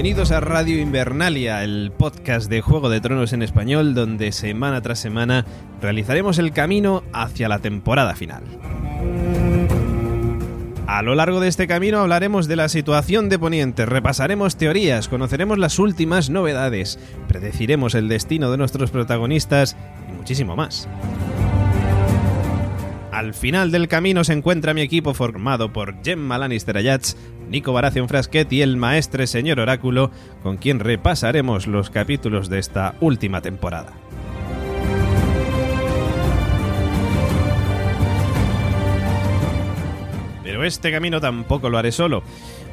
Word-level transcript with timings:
Bienvenidos 0.00 0.32
a 0.32 0.40
Radio 0.40 0.80
Invernalia, 0.80 1.62
el 1.62 1.92
podcast 1.94 2.48
de 2.48 2.62
Juego 2.62 2.88
de 2.88 3.02
Tronos 3.02 3.34
en 3.34 3.42
español, 3.42 3.92
donde 3.92 4.32
semana 4.32 4.80
tras 4.80 4.98
semana 4.98 5.44
realizaremos 5.82 6.38
el 6.38 6.52
camino 6.52 7.02
hacia 7.12 7.50
la 7.50 7.58
temporada 7.58 8.14
final. 8.14 8.42
A 10.86 11.02
lo 11.02 11.14
largo 11.14 11.38
de 11.40 11.48
este 11.48 11.66
camino 11.66 11.98
hablaremos 11.98 12.48
de 12.48 12.56
la 12.56 12.70
situación 12.70 13.28
de 13.28 13.38
Poniente, 13.38 13.84
repasaremos 13.84 14.56
teorías, 14.56 15.06
conoceremos 15.06 15.58
las 15.58 15.78
últimas 15.78 16.30
novedades, 16.30 16.98
predeciremos 17.28 17.94
el 17.94 18.08
destino 18.08 18.50
de 18.50 18.56
nuestros 18.56 18.90
protagonistas 18.90 19.76
y 20.08 20.12
muchísimo 20.16 20.56
más. 20.56 20.88
Al 23.12 23.34
final 23.34 23.72
del 23.72 23.88
camino 23.88 24.22
se 24.22 24.32
encuentra 24.32 24.72
mi 24.72 24.82
equipo 24.82 25.14
formado 25.14 25.72
por 25.72 26.00
Gemma 26.04 26.38
Lannister 26.38 26.76
Ayats, 26.76 27.16
Nico 27.48 27.72
Baratheon 27.72 28.08
Frasquet 28.08 28.52
y 28.52 28.62
el 28.62 28.76
maestre 28.76 29.26
señor 29.26 29.58
Oráculo, 29.58 30.12
con 30.44 30.58
quien 30.58 30.78
repasaremos 30.78 31.66
los 31.66 31.90
capítulos 31.90 32.48
de 32.48 32.60
esta 32.60 32.94
última 33.00 33.40
temporada. 33.40 33.92
Pero 40.44 40.64
este 40.64 40.92
camino 40.92 41.20
tampoco 41.20 41.68
lo 41.68 41.78
haré 41.78 41.90
solo. 41.90 42.22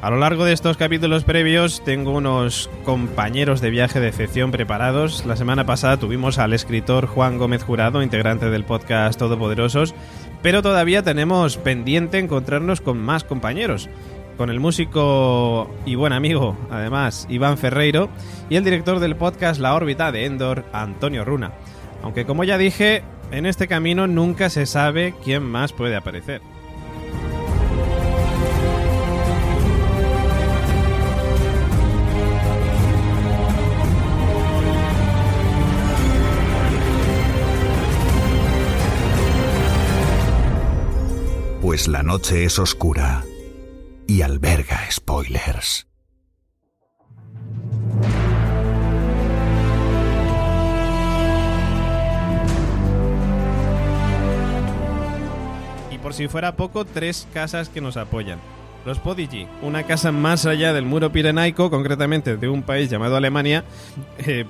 A 0.00 0.10
lo 0.10 0.18
largo 0.18 0.44
de 0.44 0.52
estos 0.52 0.76
capítulos 0.76 1.24
previos 1.24 1.82
tengo 1.84 2.12
unos 2.12 2.70
compañeros 2.84 3.60
de 3.60 3.70
viaje 3.70 3.98
de 3.98 4.08
excepción 4.08 4.52
preparados. 4.52 5.26
La 5.26 5.34
semana 5.34 5.66
pasada 5.66 5.96
tuvimos 5.96 6.38
al 6.38 6.52
escritor 6.52 7.06
Juan 7.06 7.36
Gómez 7.36 7.64
Jurado, 7.64 8.02
integrante 8.02 8.48
del 8.48 8.64
podcast 8.64 9.18
Todopoderosos, 9.18 9.96
pero 10.42 10.62
todavía 10.62 11.02
tenemos 11.02 11.56
pendiente 11.56 12.18
encontrarnos 12.18 12.80
con 12.80 12.98
más 12.98 13.24
compañeros 13.24 13.88
con 14.38 14.50
el 14.50 14.60
músico 14.60 15.68
y 15.84 15.96
buen 15.96 16.12
amigo, 16.12 16.56
además, 16.70 17.26
Iván 17.28 17.58
Ferreiro, 17.58 18.08
y 18.48 18.54
el 18.54 18.62
director 18.62 19.00
del 19.00 19.16
podcast 19.16 19.60
La 19.60 19.74
órbita 19.74 20.12
de 20.12 20.26
Endor, 20.26 20.64
Antonio 20.72 21.24
Runa. 21.24 21.52
Aunque 22.04 22.24
como 22.24 22.44
ya 22.44 22.56
dije, 22.56 23.02
en 23.32 23.46
este 23.46 23.66
camino 23.66 24.06
nunca 24.06 24.48
se 24.48 24.64
sabe 24.64 25.12
quién 25.24 25.42
más 25.42 25.72
puede 25.72 25.96
aparecer. 25.96 26.40
Pues 41.68 41.86
la 41.86 42.02
noche 42.02 42.44
es 42.44 42.58
oscura 42.58 43.26
y 44.06 44.22
alberga 44.22 44.90
spoilers. 44.90 45.86
Y 55.90 55.98
por 55.98 56.14
si 56.14 56.26
fuera 56.28 56.56
poco, 56.56 56.86
tres 56.86 57.28
casas 57.34 57.68
que 57.68 57.82
nos 57.82 57.98
apoyan. 57.98 58.40
Los 58.84 58.98
Podigi, 58.98 59.46
una 59.62 59.82
casa 59.82 60.12
más 60.12 60.46
allá 60.46 60.72
del 60.72 60.84
muro 60.84 61.12
pirenaico, 61.12 61.70
concretamente 61.70 62.36
de 62.36 62.48
un 62.48 62.62
país 62.62 62.88
llamado 62.90 63.16
Alemania. 63.16 63.64
Eh, 64.18 64.44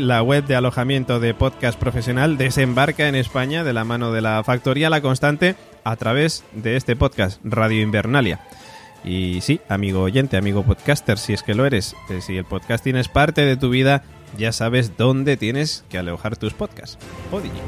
la 0.00 0.22
web 0.22 0.44
de 0.46 0.56
alojamiento 0.56 1.20
de 1.20 1.34
podcast 1.34 1.78
profesional, 1.78 2.38
desembarca 2.38 3.08
en 3.08 3.14
España 3.14 3.64
de 3.64 3.72
la 3.72 3.84
mano 3.84 4.12
de 4.12 4.20
la 4.20 4.42
factoría 4.44 4.90
La 4.90 5.00
Constante 5.00 5.56
a 5.84 5.96
través 5.96 6.44
de 6.52 6.76
este 6.76 6.96
podcast, 6.96 7.40
Radio 7.44 7.82
Invernalia. 7.82 8.40
Y 9.04 9.40
sí, 9.42 9.60
amigo 9.68 10.02
oyente, 10.02 10.36
amigo 10.36 10.64
podcaster, 10.64 11.18
si 11.18 11.32
es 11.32 11.42
que 11.42 11.54
lo 11.54 11.64
eres, 11.64 11.94
eh, 12.10 12.20
si 12.20 12.36
el 12.36 12.44
podcasting 12.44 12.96
es 12.96 13.08
parte 13.08 13.42
de 13.42 13.56
tu 13.56 13.70
vida, 13.70 14.02
ya 14.36 14.52
sabes 14.52 14.96
dónde 14.96 15.36
tienes 15.36 15.84
que 15.88 15.98
alojar 15.98 16.36
tus 16.36 16.52
podcasts. 16.52 16.98
Podigi. 17.30 17.60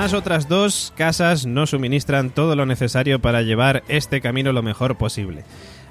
Además 0.00 0.18
otras 0.18 0.48
dos 0.48 0.94
casas 0.96 1.44
no 1.44 1.66
suministran 1.66 2.30
todo 2.30 2.56
lo 2.56 2.64
necesario 2.64 3.20
para 3.20 3.42
llevar 3.42 3.84
este 3.88 4.22
camino 4.22 4.50
lo 4.50 4.62
mejor 4.62 4.96
posible. 4.96 5.44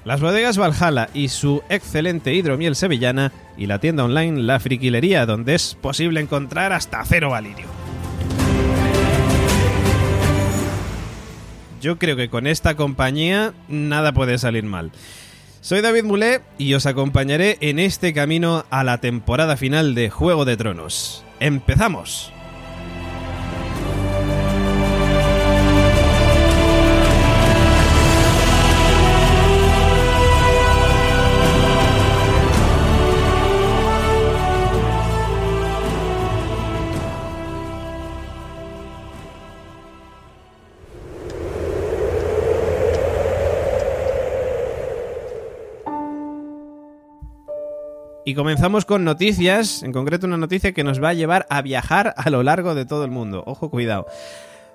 Las 0.04 0.20
bodegas 0.20 0.58
Valhalla 0.58 1.08
y 1.14 1.28
su 1.28 1.62
excelente 1.68 2.34
hidromiel 2.34 2.74
sevillana 2.74 3.30
y 3.56 3.66
la 3.66 3.78
tienda 3.78 4.02
online 4.02 4.42
La 4.42 4.58
Friquilería, 4.58 5.26
donde 5.26 5.54
es 5.54 5.76
posible 5.80 6.20
encontrar 6.20 6.72
hasta 6.72 7.04
cero 7.04 7.30
valirio. 7.30 7.66
Yo 11.80 11.96
creo 11.96 12.16
que 12.16 12.28
con 12.30 12.48
esta 12.48 12.74
compañía 12.74 13.52
nada 13.68 14.10
puede 14.10 14.38
salir 14.38 14.64
mal. 14.64 14.90
Soy 15.60 15.82
David 15.82 16.02
Moulet 16.02 16.42
y 16.58 16.74
os 16.74 16.86
acompañaré 16.86 17.58
en 17.60 17.78
este 17.78 18.12
camino 18.12 18.64
a 18.70 18.82
la 18.82 18.98
temporada 18.98 19.56
final 19.56 19.94
de 19.94 20.10
Juego 20.10 20.44
de 20.44 20.56
Tronos. 20.56 21.24
¡Empezamos! 21.38 22.32
Y 48.30 48.34
comenzamos 48.36 48.84
con 48.84 49.02
noticias, 49.02 49.82
en 49.82 49.90
concreto 49.90 50.24
una 50.24 50.36
noticia 50.36 50.70
que 50.70 50.84
nos 50.84 51.02
va 51.02 51.08
a 51.08 51.14
llevar 51.14 51.46
a 51.50 51.62
viajar 51.62 52.14
a 52.16 52.30
lo 52.30 52.44
largo 52.44 52.76
de 52.76 52.86
todo 52.86 53.04
el 53.04 53.10
mundo. 53.10 53.42
Ojo, 53.44 53.70
cuidado. 53.70 54.06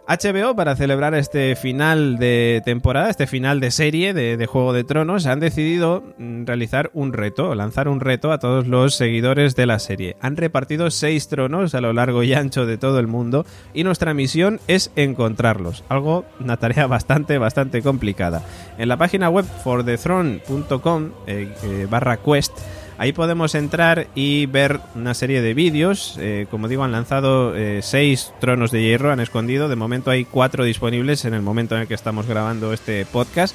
HBO, 0.09 0.57
para 0.57 0.75
celebrar 0.75 1.15
este 1.15 1.55
final 1.55 2.17
de 2.17 2.61
temporada, 2.65 3.09
este 3.09 3.27
final 3.27 3.61
de 3.61 3.71
serie 3.71 4.13
de, 4.13 4.45
Juego 4.45 4.73
de 4.73 4.83
Tronos, 4.83 5.25
han 5.25 5.39
decidido 5.39 6.03
mm, 6.17 6.43
realizar 6.45 6.91
un 6.93 7.13
reto, 7.13 7.55
lanzar 7.55 7.87
un 7.87 8.01
reto 8.01 8.33
a 8.33 8.39
todos 8.39 8.67
los 8.67 8.95
seguidores 8.95 9.55
de 9.55 9.67
la 9.67 9.79
serie. 9.79 10.17
Han 10.19 10.35
repartido 10.35 10.91
seis 10.91 11.29
tronos 11.29 11.75
a 11.75 11.81
lo 11.81 11.93
largo 11.93 12.23
y 12.23 12.33
ancho 12.33 12.65
de 12.65 12.77
todo 12.77 12.99
el 12.99 13.07
mundo 13.07 13.45
y 13.73 13.85
nuestra 13.85 14.13
misión 14.13 14.59
es 14.67 14.91
encontrarlos. 14.97 15.85
Algo, 15.87 16.25
una 16.41 16.57
tarea 16.57 16.87
bastante, 16.87 17.37
bastante 17.37 17.81
complicada. 17.81 18.43
En 18.77 18.89
la 18.89 18.97
página 18.97 19.29
web 19.29 19.45
forthethrone.com 19.45 21.11
eh, 21.25 21.47
eh, 21.63 21.87
barra 21.89 22.17
quest 22.17 22.51
Ahí 22.97 23.11
podemos 23.11 23.55
entrar 23.55 24.07
y 24.15 24.45
ver 24.45 24.79
una 24.95 25.13
serie 25.13 25.41
de 25.41 25.53
vídeos. 25.53 26.17
Eh, 26.19 26.47
como 26.49 26.69
digo, 26.69 26.85
han 26.85 26.93
lanzado 26.93 27.55
eh, 27.55 27.81
seis 27.81 28.33
tronos 28.39 28.71
de 28.71 28.81
hierro, 28.81 29.11
han 29.11 29.19
escondido. 29.19 29.67
De 29.67 29.75
momento 29.75 30.11
hay 30.11 30.23
cuatro 30.23 30.63
disponibles 30.63 31.25
en 31.25 31.33
el 31.33 31.41
momento 31.41 31.75
en 31.75 31.81
el 31.81 31.87
que 31.87 31.93
estamos 31.93 32.25
grabando 32.25 32.71
este 32.71 33.05
podcast. 33.05 33.53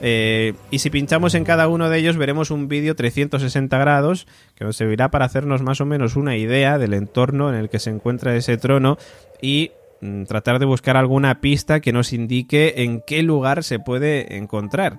Eh, 0.00 0.54
y 0.70 0.80
si 0.80 0.90
pinchamos 0.90 1.34
en 1.34 1.44
cada 1.44 1.68
uno 1.68 1.88
de 1.88 1.98
ellos 1.98 2.16
veremos 2.16 2.50
un 2.50 2.68
vídeo 2.68 2.96
360 2.96 3.76
grados 3.76 4.26
que 4.54 4.64
nos 4.64 4.76
servirá 4.76 5.10
para 5.10 5.26
hacernos 5.26 5.60
más 5.60 5.82
o 5.82 5.84
menos 5.84 6.16
una 6.16 6.38
idea 6.38 6.78
del 6.78 6.94
entorno 6.94 7.50
en 7.50 7.56
el 7.56 7.68
que 7.68 7.78
se 7.78 7.90
encuentra 7.90 8.34
ese 8.34 8.56
trono 8.56 8.96
y 9.42 9.72
mm, 10.00 10.24
tratar 10.24 10.58
de 10.58 10.64
buscar 10.64 10.96
alguna 10.96 11.42
pista 11.42 11.80
que 11.80 11.92
nos 11.92 12.14
indique 12.14 12.82
en 12.82 13.02
qué 13.06 13.22
lugar 13.22 13.62
se 13.62 13.78
puede 13.78 14.38
encontrar. 14.38 14.98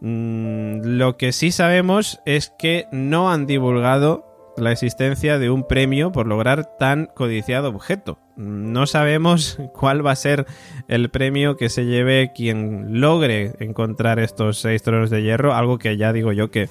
Mm, 0.00 0.80
lo 0.82 1.16
que 1.16 1.32
sí 1.32 1.50
sabemos 1.50 2.20
es 2.26 2.52
que 2.58 2.86
no 2.92 3.30
han 3.30 3.46
divulgado 3.46 4.26
la 4.56 4.72
existencia 4.72 5.38
de 5.38 5.50
un 5.50 5.66
premio 5.66 6.12
por 6.12 6.26
lograr 6.26 6.76
tan 6.78 7.06
codiciado 7.06 7.68
objeto. 7.68 8.18
no 8.36 8.86
sabemos 8.86 9.58
cuál 9.74 10.04
va 10.06 10.12
a 10.12 10.16
ser 10.16 10.46
el 10.88 11.08
premio 11.10 11.56
que 11.56 11.68
se 11.68 11.86
lleve 11.86 12.32
quien 12.34 13.00
logre 13.00 13.52
encontrar 13.60 14.18
estos 14.18 14.58
seis 14.58 14.82
tronos 14.82 15.10
de 15.10 15.22
hierro, 15.22 15.54
algo 15.54 15.78
que 15.78 15.96
ya 15.96 16.12
digo 16.12 16.32
yo 16.32 16.50
que 16.50 16.68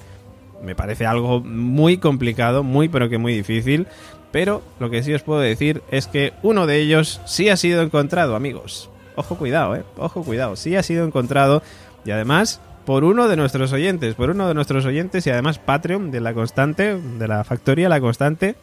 me 0.62 0.74
parece 0.74 1.06
algo 1.06 1.40
muy 1.40 1.98
complicado, 1.98 2.62
muy 2.62 2.88
pero 2.88 3.08
que 3.08 3.18
muy 3.18 3.34
difícil, 3.34 3.86
pero 4.32 4.62
lo 4.80 4.90
que 4.90 5.02
sí 5.02 5.12
os 5.14 5.22
puedo 5.22 5.40
decir 5.40 5.82
es 5.90 6.06
que 6.06 6.32
uno 6.42 6.66
de 6.66 6.78
ellos 6.78 7.20
sí 7.24 7.48
ha 7.48 7.56
sido 7.56 7.82
encontrado, 7.82 8.36
amigos. 8.36 8.90
Ojo 9.16 9.36
cuidado, 9.36 9.76
eh, 9.76 9.84
ojo 9.96 10.22
cuidado, 10.22 10.56
sí 10.56 10.76
ha 10.76 10.82
sido 10.82 11.04
encontrado 11.06 11.62
y 12.04 12.10
además 12.10 12.60
por 12.86 13.04
uno 13.04 13.28
de 13.28 13.36
nuestros 13.36 13.72
oyentes, 13.72 14.14
por 14.14 14.30
uno 14.30 14.48
de 14.48 14.54
nuestros 14.54 14.86
oyentes 14.86 15.26
y 15.26 15.30
además 15.30 15.58
Patreon 15.58 16.10
de 16.10 16.20
la 16.20 16.32
constante, 16.32 16.96
de 16.96 17.28
la 17.28 17.44
factoría 17.44 17.88
La 17.88 18.00
Constante, 18.00 18.54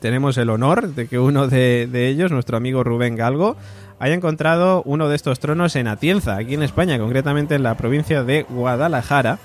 tenemos 0.00 0.36
el 0.36 0.50
honor 0.50 0.94
de 0.94 1.08
que 1.08 1.18
uno 1.18 1.48
de, 1.48 2.08
ellos, 2.08 2.30
nuestro 2.30 2.56
amigo 2.56 2.84
Rubén 2.84 3.16
Galgo, 3.16 3.56
haya 3.98 4.14
encontrado 4.14 4.82
uno 4.84 5.08
de 5.08 5.16
estos 5.16 5.40
tronos 5.40 5.74
en 5.74 5.88
Atienza, 5.88 6.36
aquí 6.36 6.54
en 6.54 6.62
España, 6.62 6.98
concretamente 6.98 7.56
en 7.56 7.64
la 7.64 7.76
provincia 7.76 8.22
de 8.22 8.44
Guadalajara. 8.44 9.38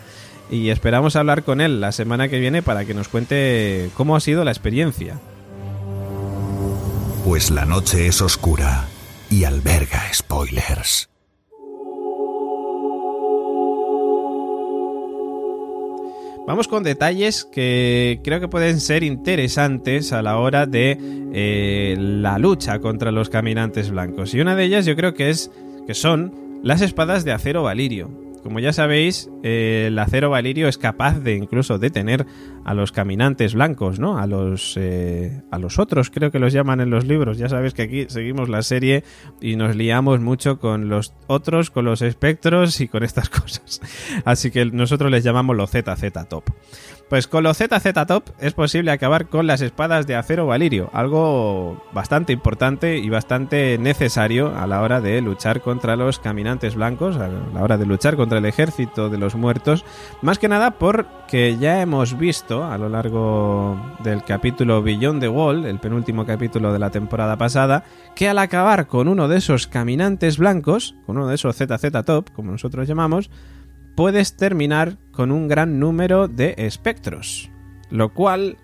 Y 0.51 0.69
esperamos 0.69 1.15
hablar 1.15 1.43
con 1.43 1.61
él 1.61 1.81
la 1.81 1.91
semana 1.91 2.27
que 2.27 2.39
viene 2.39 2.61
para 2.61 2.85
que 2.85 2.93
nos 2.93 3.07
cuente 3.07 3.89
cómo 3.95 4.15
ha 4.15 4.19
sido 4.19 4.43
la 4.43 4.51
experiencia. 4.51 5.15
Pues 7.25 7.49
la 7.49 7.65
noche 7.65 8.05
es 8.05 8.21
oscura 8.21 8.85
y 9.29 9.45
alberga 9.45 10.03
spoilers. 10.13 11.12
Vamos 16.45 16.67
con 16.67 16.83
detalles 16.83 17.45
que 17.45 18.19
creo 18.21 18.41
que 18.41 18.49
pueden 18.49 18.81
ser 18.81 19.03
interesantes 19.03 20.11
a 20.11 20.21
la 20.21 20.37
hora 20.37 20.65
de 20.65 20.97
eh, 21.33 21.95
la 21.97 22.37
lucha 22.37 22.79
contra 22.79 23.11
los 23.11 23.29
caminantes 23.29 23.89
blancos. 23.89 24.33
Y 24.33 24.41
una 24.41 24.55
de 24.55 24.65
ellas 24.65 24.85
yo 24.85 24.95
creo 24.97 25.13
que 25.13 25.29
es 25.29 25.51
que 25.87 25.93
son 25.93 26.33
las 26.61 26.81
espadas 26.81 27.23
de 27.23 27.31
acero 27.31 27.63
valirio. 27.63 28.22
Como 28.43 28.59
ya 28.59 28.73
sabéis, 28.73 29.29
eh, 29.41 29.85
el 29.87 29.97
acero 29.97 30.29
valirio 30.29 30.67
es 30.67 30.77
capaz 30.77 31.19
de 31.19 31.35
incluso 31.35 31.79
detener 31.79 32.25
a 32.65 32.73
los 32.73 32.91
caminantes 32.91 33.53
blancos, 33.53 33.99
¿no? 33.99 34.17
A 34.17 34.27
los, 34.27 34.75
eh, 34.77 35.41
a 35.49 35.57
los 35.57 35.79
otros, 35.79 36.09
creo 36.09 36.29
que 36.29 36.39
los 36.39 36.51
llaman 36.51 36.81
en 36.81 36.89
los 36.89 37.05
libros. 37.05 37.37
Ya 37.37 37.47
sabéis 37.47 37.73
que 37.73 37.83
aquí 37.83 38.05
seguimos 38.09 38.49
la 38.49 38.61
serie 38.61 39.03
y 39.41 39.55
nos 39.55 39.75
liamos 39.75 40.19
mucho 40.19 40.59
con 40.59 40.89
los 40.89 41.13
otros, 41.27 41.71
con 41.71 41.85
los 41.85 42.01
espectros 42.01 42.81
y 42.81 42.89
con 42.89 43.03
estas 43.03 43.29
cosas. 43.29 43.81
Así 44.25 44.51
que 44.51 44.65
nosotros 44.65 45.09
les 45.09 45.23
llamamos 45.23 45.55
los 45.55 45.71
ZZ 45.71 46.11
Top. 46.27 46.43
Pues 47.13 47.27
con 47.27 47.43
los 47.43 47.59
ZZ 47.59 47.93
Top 48.07 48.29
es 48.39 48.53
posible 48.53 48.89
acabar 48.89 49.27
con 49.27 49.45
las 49.45 49.61
espadas 49.61 50.07
de 50.07 50.15
acero 50.15 50.47
valirio, 50.47 50.89
algo 50.93 51.85
bastante 51.93 52.33
importante 52.33 52.97
y 52.97 53.07
bastante 53.07 53.77
necesario 53.77 54.57
a 54.57 54.65
la 54.65 54.81
hora 54.81 54.99
de 54.99 55.21
luchar 55.21 55.61
contra 55.61 55.95
los 55.95 56.17
caminantes 56.17 56.73
blancos, 56.73 57.17
a 57.17 57.27
la 57.27 57.61
hora 57.61 57.77
de 57.77 57.85
luchar 57.85 58.15
contra 58.15 58.39
el 58.39 58.45
ejército 58.45 59.11
de 59.11 59.19
los 59.19 59.35
muertos, 59.35 59.85
más 60.23 60.39
que 60.39 60.47
nada 60.47 60.79
porque 60.79 61.55
ya 61.59 61.83
hemos 61.83 62.17
visto 62.17 62.63
a 62.63 62.79
lo 62.79 62.89
largo 62.89 63.79
del 64.03 64.23
capítulo 64.23 64.81
Beyond 64.81 65.21
the 65.21 65.29
Wall, 65.29 65.65
el 65.65 65.77
penúltimo 65.77 66.25
capítulo 66.25 66.73
de 66.73 66.79
la 66.79 66.89
temporada 66.89 67.37
pasada, 67.37 67.83
que 68.15 68.27
al 68.27 68.39
acabar 68.39 68.87
con 68.87 69.07
uno 69.07 69.27
de 69.27 69.37
esos 69.37 69.67
caminantes 69.67 70.39
blancos, 70.39 70.95
con 71.05 71.17
uno 71.17 71.27
de 71.27 71.35
esos 71.35 71.55
ZZ 71.57 71.91
Top, 72.07 72.31
como 72.31 72.51
nosotros 72.51 72.87
llamamos, 72.87 73.29
puedes 73.95 74.35
terminar 74.35 74.97
con 75.11 75.31
un 75.31 75.47
gran 75.47 75.79
número 75.79 76.27
de 76.27 76.55
espectros. 76.57 77.49
Lo 77.89 78.13
cual, 78.13 78.57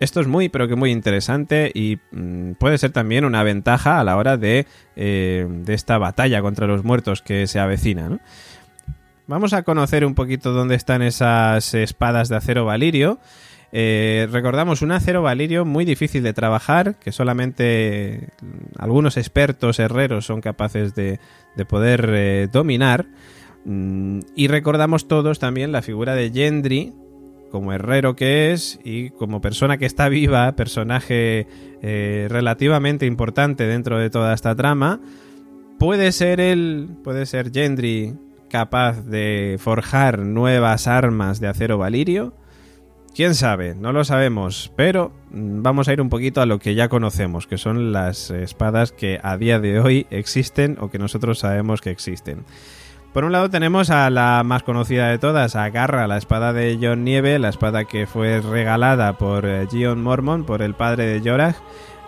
esto 0.00 0.20
es 0.20 0.26
muy, 0.26 0.48
pero 0.48 0.68
que 0.68 0.76
muy 0.76 0.90
interesante 0.90 1.70
y 1.74 1.98
mm, 2.10 2.52
puede 2.52 2.78
ser 2.78 2.92
también 2.92 3.24
una 3.24 3.42
ventaja 3.42 4.00
a 4.00 4.04
la 4.04 4.16
hora 4.16 4.36
de, 4.36 4.66
eh, 4.96 5.46
de 5.48 5.74
esta 5.74 5.98
batalla 5.98 6.42
contra 6.42 6.66
los 6.66 6.84
muertos 6.84 7.22
que 7.22 7.46
se 7.46 7.58
avecina. 7.58 8.20
Vamos 9.26 9.52
a 9.52 9.62
conocer 9.62 10.04
un 10.04 10.14
poquito 10.14 10.52
dónde 10.52 10.74
están 10.74 11.02
esas 11.02 11.72
espadas 11.74 12.28
de 12.28 12.36
acero 12.36 12.64
valirio. 12.64 13.20
Eh, 13.72 14.26
recordamos 14.32 14.82
un 14.82 14.90
acero 14.90 15.22
valirio 15.22 15.64
muy 15.64 15.84
difícil 15.84 16.22
de 16.22 16.32
trabajar, 16.32 16.96
que 16.96 17.12
solamente 17.12 18.30
algunos 18.76 19.16
expertos 19.16 19.78
herreros 19.78 20.26
son 20.26 20.40
capaces 20.40 20.94
de, 20.94 21.20
poder 21.68 22.10
eh, 22.12 22.48
dominar. 22.50 23.06
Mm, 23.64 24.20
y 24.34 24.48
recordamos 24.48 25.08
todos 25.08 25.38
también 25.38 25.72
la 25.72 25.82
figura 25.82 26.14
de 26.14 26.30
Gendry, 26.30 26.92
como 27.50 27.72
herrero 27.72 28.16
que 28.16 28.52
es 28.52 28.80
y 28.84 29.10
como 29.10 29.40
persona 29.40 29.78
que 29.78 29.86
está 29.86 30.08
viva, 30.10 30.52
personaje 30.56 31.46
eh, 31.82 32.26
relativamente 32.30 33.06
importante 33.06 33.66
dentro 33.66 33.98
de 33.98 34.10
toda 34.10 34.34
esta 34.34 34.54
trama. 34.54 35.00
Puede 35.78 36.12
ser 36.12 36.40
él, 36.40 36.90
puede 37.02 37.26
ser 37.26 37.52
Gendry 37.52 38.14
capaz 38.48 39.04
de 39.04 39.56
forjar 39.58 40.18
nuevas 40.18 40.86
armas 40.86 41.40
de 41.40 41.48
acero 41.48 41.78
valirio. 41.78 42.34
Quién 43.14 43.34
sabe, 43.34 43.74
no 43.74 43.92
lo 43.92 44.04
sabemos, 44.04 44.72
pero 44.76 45.12
mm, 45.30 45.62
vamos 45.62 45.88
a 45.88 45.92
ir 45.92 46.00
un 46.00 46.10
poquito 46.10 46.40
a 46.40 46.46
lo 46.46 46.58
que 46.58 46.74
ya 46.74 46.88
conocemos, 46.88 47.46
que 47.46 47.58
son 47.58 47.92
las 47.92 48.30
espadas 48.30 48.92
que 48.92 49.18
a 49.22 49.36
día 49.36 49.58
de 49.58 49.80
hoy 49.80 50.06
existen 50.10 50.76
o 50.80 50.90
que 50.90 50.98
nosotros 50.98 51.40
sabemos 51.40 51.80
que 51.80 51.90
existen. 51.90 52.44
Por 53.12 53.24
un 53.24 53.32
lado 53.32 53.50
tenemos 53.50 53.90
a 53.90 54.08
la 54.08 54.42
más 54.44 54.62
conocida 54.62 55.08
de 55.08 55.18
todas, 55.18 55.56
a 55.56 55.68
Garra, 55.70 56.06
la 56.06 56.16
espada 56.16 56.52
de 56.52 56.78
John 56.80 57.02
Nieve, 57.02 57.40
la 57.40 57.48
espada 57.48 57.84
que 57.84 58.06
fue 58.06 58.40
regalada 58.40 59.14
por 59.14 59.44
Gion 59.68 59.98
eh, 59.98 60.02
Mormon, 60.02 60.44
por 60.44 60.62
el 60.62 60.74
padre 60.74 61.06
de 61.06 61.28
Jorah, 61.28 61.56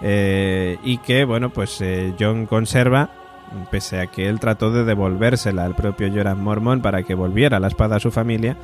eh, 0.01 0.79
y 0.85 0.99
que, 0.99 1.25
bueno, 1.25 1.51
pues 1.51 1.81
eh, 1.81 2.15
John 2.21 2.47
conserva, 2.47 3.11
pese 3.73 3.99
a 3.99 4.07
que 4.07 4.29
él 4.29 4.39
trató 4.39 4.71
de 4.71 4.85
devolvérsela 4.85 5.65
al 5.65 5.75
propio 5.75 6.09
Jorah 6.09 6.37
Mormon 6.37 6.83
para 6.83 7.03
que 7.03 7.17
volviera 7.17 7.59
la 7.59 7.67
espada 7.67 7.97
a 7.97 8.01
su 8.01 8.13
familia, 8.13 8.57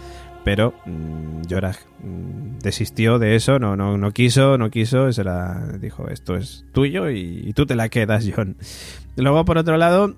pero 0.44 0.74
mmm, 0.86 1.42
Jorah 1.50 1.74
mm, 2.04 2.58
desistió 2.60 3.18
de 3.18 3.34
eso, 3.34 3.58
no, 3.58 3.74
no, 3.74 3.98
no 3.98 4.12
quiso, 4.12 4.56
no 4.58 4.70
quiso, 4.70 5.12
se 5.12 5.24
la 5.24 5.72
dijo, 5.80 6.06
esto 6.06 6.36
es 6.36 6.64
tuyo 6.72 7.10
y, 7.10 7.42
y 7.48 7.52
tú 7.52 7.66
te 7.66 7.74
la 7.74 7.88
quedas, 7.88 8.30
John. 8.32 8.56
Luego, 9.16 9.44
por 9.44 9.58
otro 9.58 9.76
lado, 9.76 10.14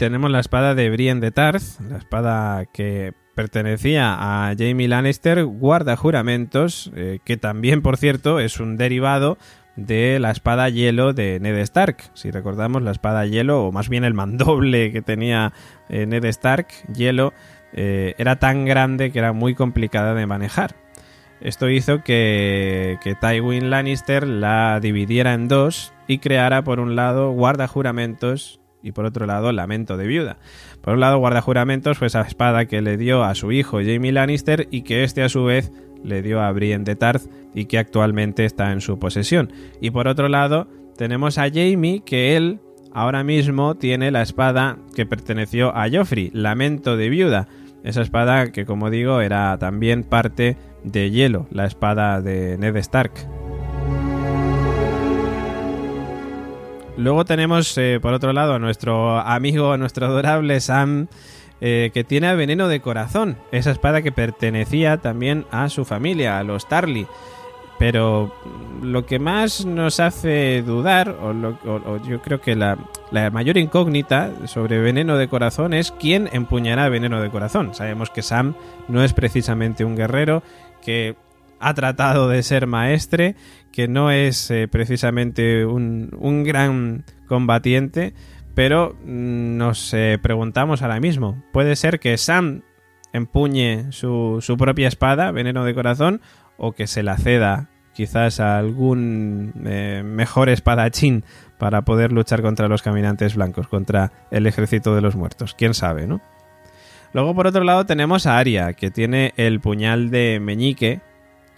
tenemos 0.00 0.30
la 0.30 0.40
espada 0.40 0.74
de 0.74 0.88
Brienne 0.88 1.20
de 1.20 1.30
Tarth, 1.30 1.78
la 1.90 1.98
espada 1.98 2.64
que 2.64 3.12
pertenecía 3.34 4.14
a 4.18 4.54
Jamie 4.56 4.88
Lannister, 4.88 5.44
guarda 5.44 5.94
juramentos, 5.94 6.90
eh, 6.96 7.18
que 7.22 7.36
también, 7.36 7.82
por 7.82 7.98
cierto, 7.98 8.40
es 8.40 8.60
un 8.60 8.78
derivado 8.78 9.36
de 9.76 10.18
la 10.18 10.30
espada 10.30 10.70
hielo 10.70 11.12
de 11.12 11.38
Ned 11.38 11.58
Stark. 11.58 11.98
Si 12.14 12.30
recordamos, 12.30 12.80
la 12.80 12.92
espada 12.92 13.26
hielo, 13.26 13.66
o 13.66 13.72
más 13.72 13.90
bien 13.90 14.04
el 14.04 14.14
mandoble 14.14 14.90
que 14.92 15.02
tenía 15.02 15.52
eh, 15.90 16.06
Ned 16.06 16.24
Stark, 16.24 16.68
hielo, 16.96 17.34
eh, 17.74 18.14
era 18.16 18.38
tan 18.38 18.64
grande 18.64 19.12
que 19.12 19.18
era 19.18 19.34
muy 19.34 19.54
complicada 19.54 20.14
de 20.14 20.24
manejar. 20.24 20.76
Esto 21.42 21.68
hizo 21.68 22.02
que, 22.02 22.96
que 23.02 23.14
Tywin 23.16 23.68
Lannister 23.68 24.26
la 24.26 24.80
dividiera 24.80 25.34
en 25.34 25.46
dos 25.46 25.92
y 26.06 26.20
creara 26.20 26.64
por 26.64 26.80
un 26.80 26.96
lado 26.96 27.32
guarda 27.32 27.68
juramentos 27.68 28.59
y 28.82 28.92
por 28.92 29.04
otro 29.04 29.26
lado 29.26 29.52
Lamento 29.52 29.96
de 29.96 30.06
Viuda. 30.06 30.38
Por 30.80 30.94
un 30.94 31.00
lado, 31.00 31.18
Guardajuramentos 31.18 31.98
fue 31.98 32.06
esa 32.06 32.22
espada 32.22 32.66
que 32.66 32.80
le 32.82 32.96
dio 32.96 33.24
a 33.24 33.34
su 33.34 33.52
hijo 33.52 33.78
Jamie 33.78 34.12
Lannister 34.12 34.68
y 34.70 34.82
que 34.82 35.04
este 35.04 35.22
a 35.22 35.28
su 35.28 35.44
vez 35.44 35.72
le 36.02 36.22
dio 36.22 36.40
a 36.40 36.50
Brienne 36.52 36.84
de 36.84 36.96
Tarth 36.96 37.24
y 37.54 37.66
que 37.66 37.78
actualmente 37.78 38.44
está 38.44 38.72
en 38.72 38.80
su 38.80 38.98
posesión. 38.98 39.52
Y 39.80 39.90
por 39.90 40.08
otro 40.08 40.28
lado, 40.28 40.68
tenemos 40.96 41.38
a 41.38 41.48
Jamie 41.48 42.02
que 42.04 42.36
él 42.36 42.60
ahora 42.92 43.24
mismo 43.24 43.76
tiene 43.76 44.10
la 44.10 44.22
espada 44.22 44.78
que 44.94 45.06
perteneció 45.06 45.76
a 45.76 45.88
Joffrey, 45.90 46.30
Lamento 46.32 46.96
de 46.96 47.08
Viuda. 47.08 47.48
Esa 47.84 48.02
espada 48.02 48.52
que 48.52 48.66
como 48.66 48.90
digo 48.90 49.20
era 49.20 49.56
también 49.58 50.02
parte 50.04 50.56
de 50.84 51.10
hielo, 51.10 51.46
la 51.50 51.66
espada 51.66 52.20
de 52.20 52.58
Ned 52.58 52.76
Stark. 52.76 53.39
Luego 57.00 57.24
tenemos, 57.24 57.76
eh, 57.78 57.98
por 58.00 58.12
otro 58.12 58.34
lado, 58.34 58.54
a 58.54 58.58
nuestro 58.58 59.18
amigo, 59.18 59.72
a 59.72 59.78
nuestro 59.78 60.06
adorable 60.06 60.60
Sam, 60.60 61.08
eh, 61.62 61.90
que 61.94 62.04
tiene 62.04 62.34
veneno 62.36 62.68
de 62.68 62.80
corazón. 62.80 63.38
Esa 63.52 63.70
espada 63.70 64.02
que 64.02 64.12
pertenecía 64.12 64.98
también 64.98 65.46
a 65.50 65.70
su 65.70 65.86
familia, 65.86 66.38
a 66.38 66.44
los 66.44 66.68
Tarly. 66.68 67.06
Pero 67.78 68.34
lo 68.82 69.06
que 69.06 69.18
más 69.18 69.64
nos 69.64 69.98
hace 69.98 70.60
dudar, 70.60 71.16
o, 71.22 71.96
yo 72.06 72.20
creo 72.20 72.42
que 72.42 72.54
la, 72.54 72.76
mayor 73.32 73.56
incógnita 73.56 74.30
sobre 74.46 74.78
veneno 74.78 75.16
de 75.16 75.28
corazón 75.28 75.72
es 75.72 75.92
quién 75.92 76.28
empuñará 76.34 76.90
veneno 76.90 77.22
de 77.22 77.30
corazón. 77.30 77.74
Sabemos 77.74 78.10
que 78.10 78.20
Sam 78.20 78.54
no 78.88 79.02
es 79.02 79.14
precisamente 79.14 79.86
un 79.86 79.96
guerrero, 79.96 80.42
que 80.82 81.16
ha 81.60 81.72
tratado 81.72 82.28
de 82.28 82.42
ser 82.42 82.66
maestre, 82.66 83.36
que 83.72 83.88
no 83.88 84.10
es 84.10 84.50
eh, 84.50 84.68
precisamente 84.68 85.64
un, 85.64 86.10
un, 86.18 86.44
gran 86.44 87.04
combatiente, 87.26 88.14
pero 88.54 88.96
mm, 89.04 89.56
nos 89.56 89.94
eh, 89.94 90.18
preguntamos 90.20 90.82
ahora 90.82 91.00
mismo, 91.00 91.42
¿puede 91.52 91.76
ser 91.76 92.00
que 92.00 92.16
Sam 92.18 92.62
empuñe 93.12 93.90
su, 93.90 94.38
su, 94.40 94.56
propia 94.56 94.88
espada, 94.88 95.30
veneno 95.30 95.64
de 95.64 95.74
corazón, 95.74 96.20
o 96.56 96.72
que 96.72 96.86
se 96.86 97.02
la 97.02 97.16
ceda 97.16 97.70
quizás 97.92 98.40
algún 98.40 99.52
eh, 99.66 100.02
mejor 100.04 100.48
espadachín 100.48 101.24
para 101.58 101.82
poder 101.82 102.12
luchar 102.12 102.42
contra 102.42 102.68
los 102.68 102.82
caminantes 102.82 103.34
blancos, 103.34 103.68
contra 103.68 104.12
el 104.30 104.46
ejército 104.46 104.94
de 104.94 105.00
los 105.00 105.16
muertos. 105.16 105.54
Quién 105.54 105.74
sabe, 105.74 106.06
¿no? 106.06 106.20
Luego, 107.12 107.34
por 107.34 107.48
otro 107.48 107.64
lado, 107.64 107.86
tenemos 107.86 108.26
a 108.26 108.38
Aria, 108.38 108.72
que 108.72 108.90
tiene 108.90 109.34
el 109.36 109.60
puñal 109.60 110.10
de 110.10 110.38
meñique, 110.40 111.00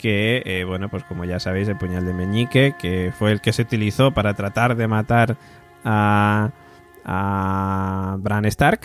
que, 0.03 0.43
eh, 0.45 0.65
bueno, 0.65 0.89
pues 0.89 1.05
como 1.05 1.25
ya 1.25 1.39
sabéis, 1.39 1.69
el 1.69 1.79
puñal 1.79 2.05
de 2.05 2.13
meñique, 2.13 2.75
que 2.77 3.13
fue 3.17 3.31
el 3.31 3.41
que 3.41 3.53
se 3.53 3.63
utilizó 3.63 4.11
para 4.11 4.35
tratar 4.35 4.75
de 4.75 4.89
matar 4.89 5.37
a, 5.85 6.51
a 7.05 8.17
Bran 8.19 8.45
Stark, 8.47 8.81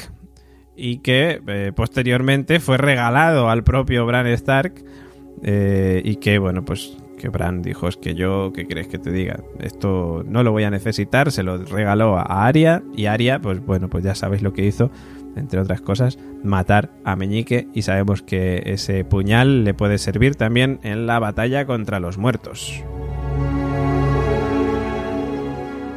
y 0.76 1.00
que 1.00 1.42
eh, 1.48 1.72
posteriormente 1.76 2.60
fue 2.60 2.78
regalado 2.78 3.50
al 3.50 3.64
propio 3.64 4.06
Bran 4.06 4.28
Stark, 4.28 4.76
eh, 5.42 6.04
y 6.06 6.18
que, 6.18 6.38
bueno, 6.38 6.64
pues 6.64 6.96
que 7.18 7.30
Bran 7.30 7.64
dijo, 7.64 7.88
es 7.88 7.98
que 7.98 8.14
yo, 8.14 8.54
¿qué 8.54 8.68
crees 8.68 8.88
que 8.88 9.00
te 9.00 9.12
diga? 9.12 9.40
Esto 9.60 10.24
no 10.24 10.44
lo 10.44 10.52
voy 10.52 10.66
a 10.66 10.70
necesitar, 10.70 11.32
se 11.32 11.42
lo 11.42 11.58
regaló 11.58 12.16
a 12.16 12.46
Aria 12.46 12.84
y 12.96 13.08
Aria, 13.08 13.40
pues 13.40 13.66
bueno, 13.66 13.90
pues 13.90 14.04
ya 14.04 14.14
sabéis 14.14 14.44
lo 14.44 14.54
que 14.54 14.68
hizo, 14.68 14.92
entre 15.38 15.60
otras 15.60 15.82
cosas, 15.82 16.18
matar 16.44 16.92
a 17.04 17.16
Meñique 17.16 17.68
y 17.74 17.84
sabemos 17.84 18.22
que 18.22 18.64
ese 18.66 19.04
puñal 19.06 19.64
le 19.64 19.74
puede 19.74 19.98
servir 19.98 20.36
también 20.36 20.80
en 20.84 21.08
la 21.08 21.20
batalla 21.20 21.66
contra 21.66 22.00
los 22.00 22.18
muertos. 22.18 22.84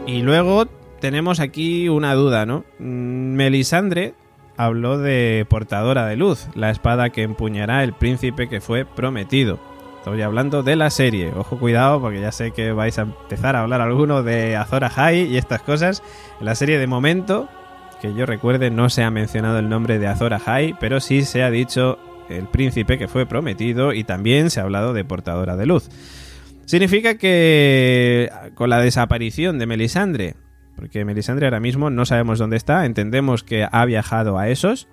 Y 0.07 0.23
luego 0.23 0.67
tenemos 1.01 1.41
aquí 1.41 1.89
una 1.89 2.15
duda, 2.15 2.45
¿no? 2.45 2.65
Mm, 2.79 3.35
Melisandre 3.35 4.15
habló 4.57 4.99
de 4.99 5.47
portadora 5.49 6.07
de 6.07 6.17
luz, 6.17 6.49
la 6.55 6.71
espada 6.71 7.11
que 7.11 7.23
empuñará 7.23 7.83
el 7.83 7.93
príncipe 7.93 8.49
que 8.49 8.61
fue 8.61 8.85
prometido. 8.85 9.59
Estoy 10.01 10.23
hablando 10.23 10.63
de 10.63 10.77
la 10.77 10.91
serie. 10.91 11.31
Ojo, 11.37 11.59
cuidado, 11.59 12.01
porque 12.01 12.21
ya 12.21 12.33
sé 12.33 12.53
que 12.53 12.73
vais 12.73 12.99
a 12.99 13.03
empezar 13.03 13.55
a 13.55 13.61
hablar 13.61 13.83
alguno 13.83 14.23
de 14.23 14.57
Azora 14.57 14.89
High 14.89 15.31
y 15.31 15.37
estas 15.37 15.63
cosas. 15.63 16.03
La 16.41 16.55
serie, 16.55 16.79
de 16.79 16.87
momento, 16.87 17.49
que 18.01 18.15
yo 18.15 18.27
recuerde, 18.27 18.71
no 18.71 18.89
se 18.91 19.03
ha 19.03 19.11
mencionado 19.11 19.59
el 19.59 19.69
nombre 19.69 19.99
de 19.99 20.07
Azora 20.07 20.39
High, 20.39 20.77
pero 20.81 21.01
sí 21.01 21.23
se 21.23 21.43
ha 21.43 21.51
dicho 21.51 21.99
el 22.29 22.47
príncipe 22.47 22.99
que 22.99 23.09
fue 23.09 23.27
prometido 23.27 23.93
y 23.93 24.05
también 24.05 24.51
se 24.51 24.61
ha 24.61 24.65
hablado 24.65 24.93
de 24.93 25.05
portadora 25.05 25.57
de 25.57 25.67
luz. 25.67 25.89
Significa 26.65 27.17
que 27.17 28.31
con 28.55 28.71
la 28.71 28.81
desaparición 28.81 29.59
de 29.59 29.67
Melisandre, 29.67 30.35
porque 30.77 31.05
Melisandre 31.05 31.47
ahora 31.47 31.61
mismo 31.61 31.91
no 31.91 32.07
sabemos 32.07 32.39
dónde 32.39 32.57
está, 32.57 32.87
entendemos 32.87 33.43
que 33.43 33.67
ha 33.71 33.85
viajado 33.85 34.39
a 34.39 34.49
esos, 34.49 34.89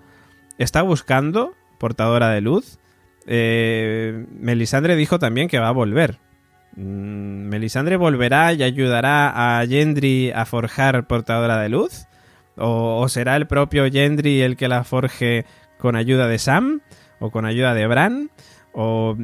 está 0.58 0.82
buscando 0.82 1.54
portadora 1.78 2.30
de 2.30 2.42
luz 2.42 2.80
eh, 3.28 4.26
Melisandre 4.40 4.96
dijo 4.96 5.20
también 5.20 5.50
que 5.50 5.60
va 5.60 5.68
a 5.68 5.74
volver. 5.74 6.18
Mm, 6.76 7.50
¿Melisandre 7.50 7.98
volverá 7.98 8.54
y 8.54 8.64
ayudará 8.64 9.60
a 9.60 9.68
Gendry 9.68 10.32
a 10.32 10.46
forjar 10.46 11.06
portadora 11.08 11.58
de 11.62 11.70
luz? 11.70 12.08
¿O, 12.58 13.08
será 13.10 13.36
el 13.36 13.48
propio 13.48 13.90
Gendry 13.92 14.42
el 14.42 14.58
que 14.58 14.68
la 14.68 14.84
forje 14.84 15.46
con 15.78 15.96
ayuda 15.96 16.28
de 16.28 16.40
Sam? 16.40 16.82
¿O 17.20 17.32
con 17.32 17.46
ayuda 17.46 17.74
de 17.74 17.88
Bran? 17.88 18.32
¿O 18.74 19.16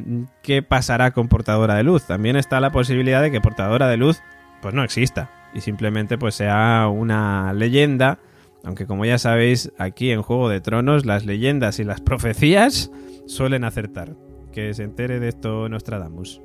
qué 0.42 0.62
pasará 0.62 1.12
con 1.12 1.28
portadora 1.28 1.74
de 1.74 1.84
luz? 1.84 2.06
También 2.06 2.36
está 2.36 2.60
la 2.60 2.70
posibilidad 2.70 3.22
de 3.22 3.30
que 3.30 3.40
portadora 3.40 3.88
de 3.88 3.96
luz 3.96 4.20
pues 4.62 4.74
no 4.74 4.82
exista 4.82 5.30
y 5.54 5.60
simplemente 5.60 6.18
pues 6.18 6.34
sea 6.34 6.88
una 6.92 7.52
leyenda, 7.52 8.18
aunque 8.64 8.86
como 8.86 9.04
ya 9.04 9.18
sabéis 9.18 9.70
aquí 9.78 10.10
en 10.10 10.22
Juego 10.22 10.48
de 10.48 10.60
Tronos 10.60 11.06
las 11.06 11.24
leyendas 11.24 11.78
y 11.78 11.84
las 11.84 12.00
profecías 12.00 12.90
suelen 13.26 13.64
acertar. 13.64 14.16
Que 14.52 14.72
se 14.74 14.84
entere 14.84 15.18
de 15.18 15.28
esto 15.28 15.68
Nostradamus. 15.68 16.40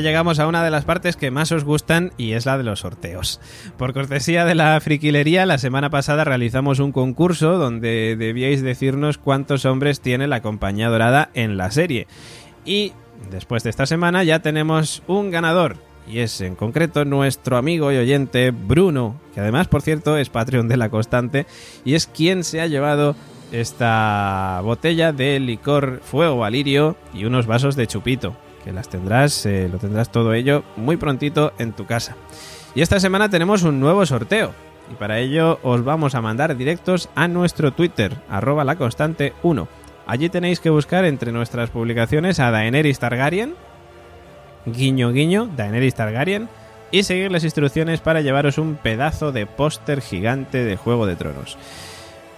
Llegamos 0.00 0.38
a 0.38 0.46
una 0.46 0.64
de 0.64 0.70
las 0.70 0.86
partes 0.86 1.16
que 1.16 1.30
más 1.30 1.52
os 1.52 1.64
gustan 1.64 2.12
y 2.16 2.32
es 2.32 2.46
la 2.46 2.56
de 2.56 2.64
los 2.64 2.80
sorteos. 2.80 3.38
Por 3.76 3.92
cortesía 3.92 4.46
de 4.46 4.54
la 4.54 4.80
friquilería, 4.80 5.44
la 5.44 5.58
semana 5.58 5.90
pasada 5.90 6.24
realizamos 6.24 6.78
un 6.78 6.90
concurso 6.90 7.58
donde 7.58 8.16
debíais 8.16 8.62
decirnos 8.62 9.18
cuántos 9.18 9.66
hombres 9.66 10.00
tiene 10.00 10.26
la 10.26 10.40
compañía 10.40 10.88
dorada 10.88 11.28
en 11.34 11.58
la 11.58 11.70
serie. 11.70 12.06
Y 12.64 12.94
después 13.30 13.62
de 13.62 13.70
esta 13.70 13.84
semana 13.84 14.24
ya 14.24 14.40
tenemos 14.40 15.02
un 15.06 15.30
ganador. 15.30 15.76
Y 16.08 16.20
es 16.20 16.40
en 16.40 16.56
concreto 16.56 17.04
nuestro 17.04 17.58
amigo 17.58 17.92
y 17.92 17.98
oyente 17.98 18.52
Bruno, 18.52 19.20
que 19.34 19.40
además, 19.40 19.68
por 19.68 19.82
cierto, 19.82 20.16
es 20.16 20.30
Patreon 20.30 20.66
de 20.66 20.78
la 20.78 20.88
Constante 20.88 21.46
y 21.84 21.94
es 21.94 22.06
quien 22.06 22.42
se 22.42 22.62
ha 22.62 22.66
llevado 22.66 23.16
esta 23.52 24.60
botella 24.64 25.12
de 25.12 25.38
licor 25.40 26.00
fuego 26.02 26.44
alirio 26.44 26.96
y 27.12 27.26
unos 27.26 27.46
vasos 27.46 27.76
de 27.76 27.86
chupito 27.86 28.34
que 28.64 28.72
las 28.72 28.88
tendrás, 28.88 29.44
eh, 29.46 29.68
lo 29.70 29.78
tendrás 29.78 30.10
todo 30.10 30.34
ello 30.34 30.64
muy 30.76 30.96
prontito 30.96 31.52
en 31.58 31.72
tu 31.72 31.86
casa. 31.86 32.16
Y 32.74 32.82
esta 32.82 33.00
semana 33.00 33.28
tenemos 33.28 33.62
un 33.62 33.80
nuevo 33.80 34.04
sorteo. 34.06 34.52
Y 34.90 34.94
para 34.94 35.18
ello 35.18 35.60
os 35.62 35.84
vamos 35.84 36.14
a 36.14 36.20
mandar 36.20 36.56
directos 36.56 37.08
a 37.14 37.28
nuestro 37.28 37.72
Twitter, 37.72 38.16
arroba 38.28 38.64
la 38.64 38.76
constante 38.76 39.32
1. 39.42 39.68
Allí 40.06 40.28
tenéis 40.28 40.58
que 40.58 40.70
buscar 40.70 41.04
entre 41.04 41.30
nuestras 41.30 41.70
publicaciones 41.70 42.40
a 42.40 42.50
Daenerys 42.50 42.98
Targaryen, 42.98 43.54
guiño 44.66 45.12
guiño, 45.12 45.48
Daenerys 45.56 45.94
Targaryen, 45.94 46.48
y 46.90 47.04
seguir 47.04 47.30
las 47.30 47.44
instrucciones 47.44 48.00
para 48.00 48.20
llevaros 48.20 48.58
un 48.58 48.74
pedazo 48.74 49.30
de 49.30 49.46
póster 49.46 50.00
gigante 50.00 50.64
de 50.64 50.76
Juego 50.76 51.06
de 51.06 51.14
Tronos 51.14 51.56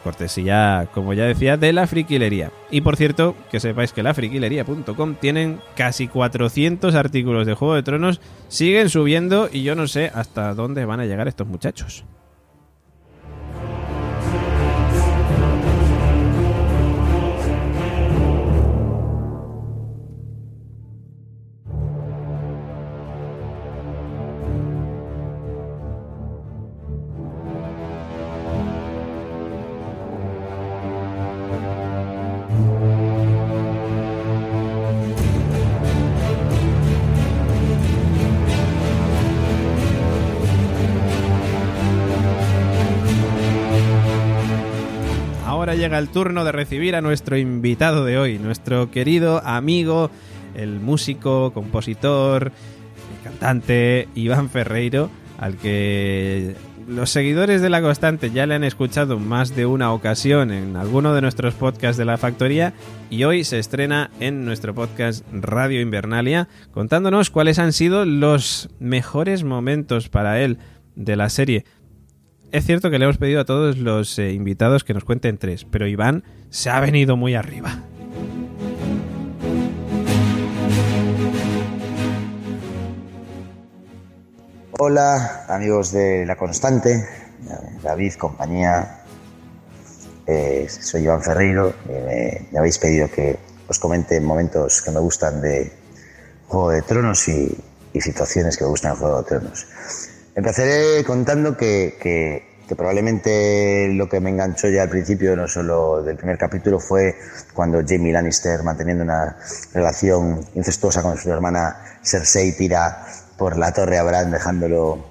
cortesía, 0.02 0.88
como 0.92 1.14
ya 1.14 1.24
decía, 1.24 1.56
de 1.56 1.72
la 1.72 1.86
friquilería. 1.86 2.50
Y 2.70 2.80
por 2.80 2.96
cierto, 2.96 3.34
que 3.50 3.60
sepáis 3.60 3.92
que 3.92 4.02
la 4.02 4.14
friquilería.com 4.14 5.14
tienen 5.14 5.60
casi 5.76 6.08
400 6.08 6.94
artículos 6.94 7.46
de 7.46 7.54
Juego 7.54 7.74
de 7.74 7.82
Tronos, 7.82 8.20
siguen 8.48 8.88
subiendo 8.88 9.48
y 9.52 9.62
yo 9.62 9.74
no 9.74 9.86
sé 9.86 10.10
hasta 10.14 10.54
dónde 10.54 10.84
van 10.84 11.00
a 11.00 11.06
llegar 11.06 11.28
estos 11.28 11.46
muchachos. 11.46 12.04
Llega 45.74 45.98
el 45.98 46.08
turno 46.08 46.44
de 46.44 46.52
recibir 46.52 46.96
a 46.96 47.00
nuestro 47.00 47.36
invitado 47.36 48.04
de 48.04 48.18
hoy, 48.18 48.38
nuestro 48.38 48.90
querido 48.90 49.42
amigo, 49.44 50.10
el 50.54 50.80
músico, 50.80 51.52
compositor, 51.52 52.52
cantante 53.24 54.08
Iván 54.14 54.50
Ferreiro, 54.50 55.10
al 55.38 55.56
que 55.56 56.54
los 56.86 57.10
seguidores 57.10 57.62
de 57.62 57.70
La 57.70 57.80
Constante 57.80 58.30
ya 58.30 58.46
le 58.46 58.54
han 58.54 58.64
escuchado 58.64 59.18
más 59.18 59.54
de 59.54 59.66
una 59.66 59.92
ocasión 59.92 60.50
en 60.50 60.76
alguno 60.76 61.14
de 61.14 61.22
nuestros 61.22 61.54
podcasts 61.54 61.96
de 61.96 62.04
la 62.04 62.18
factoría 62.18 62.74
y 63.08 63.24
hoy 63.24 63.44
se 63.44 63.58
estrena 63.58 64.10
en 64.20 64.44
nuestro 64.44 64.74
podcast 64.74 65.24
Radio 65.32 65.80
Invernalia 65.80 66.48
contándonos 66.72 67.30
cuáles 67.30 67.58
han 67.58 67.72
sido 67.72 68.04
los 68.04 68.68
mejores 68.78 69.44
momentos 69.44 70.08
para 70.08 70.40
él 70.40 70.58
de 70.96 71.16
la 71.16 71.28
serie 71.28 71.64
es 72.52 72.64
cierto 72.66 72.90
que 72.90 72.98
le 72.98 73.06
hemos 73.06 73.18
pedido 73.18 73.40
a 73.40 73.44
todos 73.44 73.78
los 73.78 74.18
eh, 74.18 74.32
invitados 74.32 74.84
que 74.84 74.94
nos 74.94 75.04
cuenten 75.04 75.38
tres, 75.38 75.64
pero 75.64 75.86
Iván 75.86 76.22
se 76.50 76.70
ha 76.70 76.78
venido 76.80 77.16
muy 77.16 77.34
arriba. 77.34 77.82
Hola 84.78 85.46
amigos 85.48 85.92
de 85.92 86.26
La 86.26 86.36
Constante, 86.36 87.04
David, 87.82 88.14
compañía. 88.14 89.00
Eh, 90.26 90.66
soy 90.68 91.02
Iván 91.02 91.22
Ferreiro. 91.22 91.74
me, 91.88 92.46
me, 92.52 92.58
habéis 92.58 92.78
pedido 92.78 93.10
que 93.10 93.38
os 93.68 93.78
comente 93.78 94.20
momentos 94.20 94.82
que 94.82 94.90
me 94.90 95.00
gustan 95.00 95.40
de 95.40 95.72
Juego 96.46 96.70
de 96.70 96.82
Tronos 96.82 97.28
y 97.28 97.56
y 97.92 98.00
situaciones 98.00 98.56
que 98.56 98.64
me 98.64 98.70
gustan 98.70 98.92
en 98.92 98.98
Juego 98.98 99.18
de 99.18 99.24
Tronos. 99.24 99.66
Empezaré 100.34 101.04
contando 101.04 101.56
que, 101.56 101.98
que, 102.00 102.60
que, 102.66 102.74
probablemente 102.74 103.88
lo 103.92 104.08
que 104.08 104.18
me 104.20 104.30
enganchó 104.30 104.68
ya 104.68 104.82
al 104.82 104.88
principio, 104.88 105.36
no 105.36 105.46
solo 105.46 106.02
del 106.02 106.16
primer 106.16 106.38
capítulo, 106.38 106.80
fue 106.80 107.14
cuando 107.52 107.82
Jamie 107.86 108.12
Lannister, 108.12 108.62
manteniendo 108.62 109.04
una 109.04 109.36
relación 109.74 110.40
incestuosa 110.54 111.02
con 111.02 111.18
su 111.18 111.30
hermana 111.30 111.98
Cersei, 112.02 112.56
tira 112.56 113.06
por 113.36 113.58
la 113.58 113.72
torre 113.72 113.98
a 113.98 114.02
Bran 114.04 114.30
dejándolo 114.30 115.04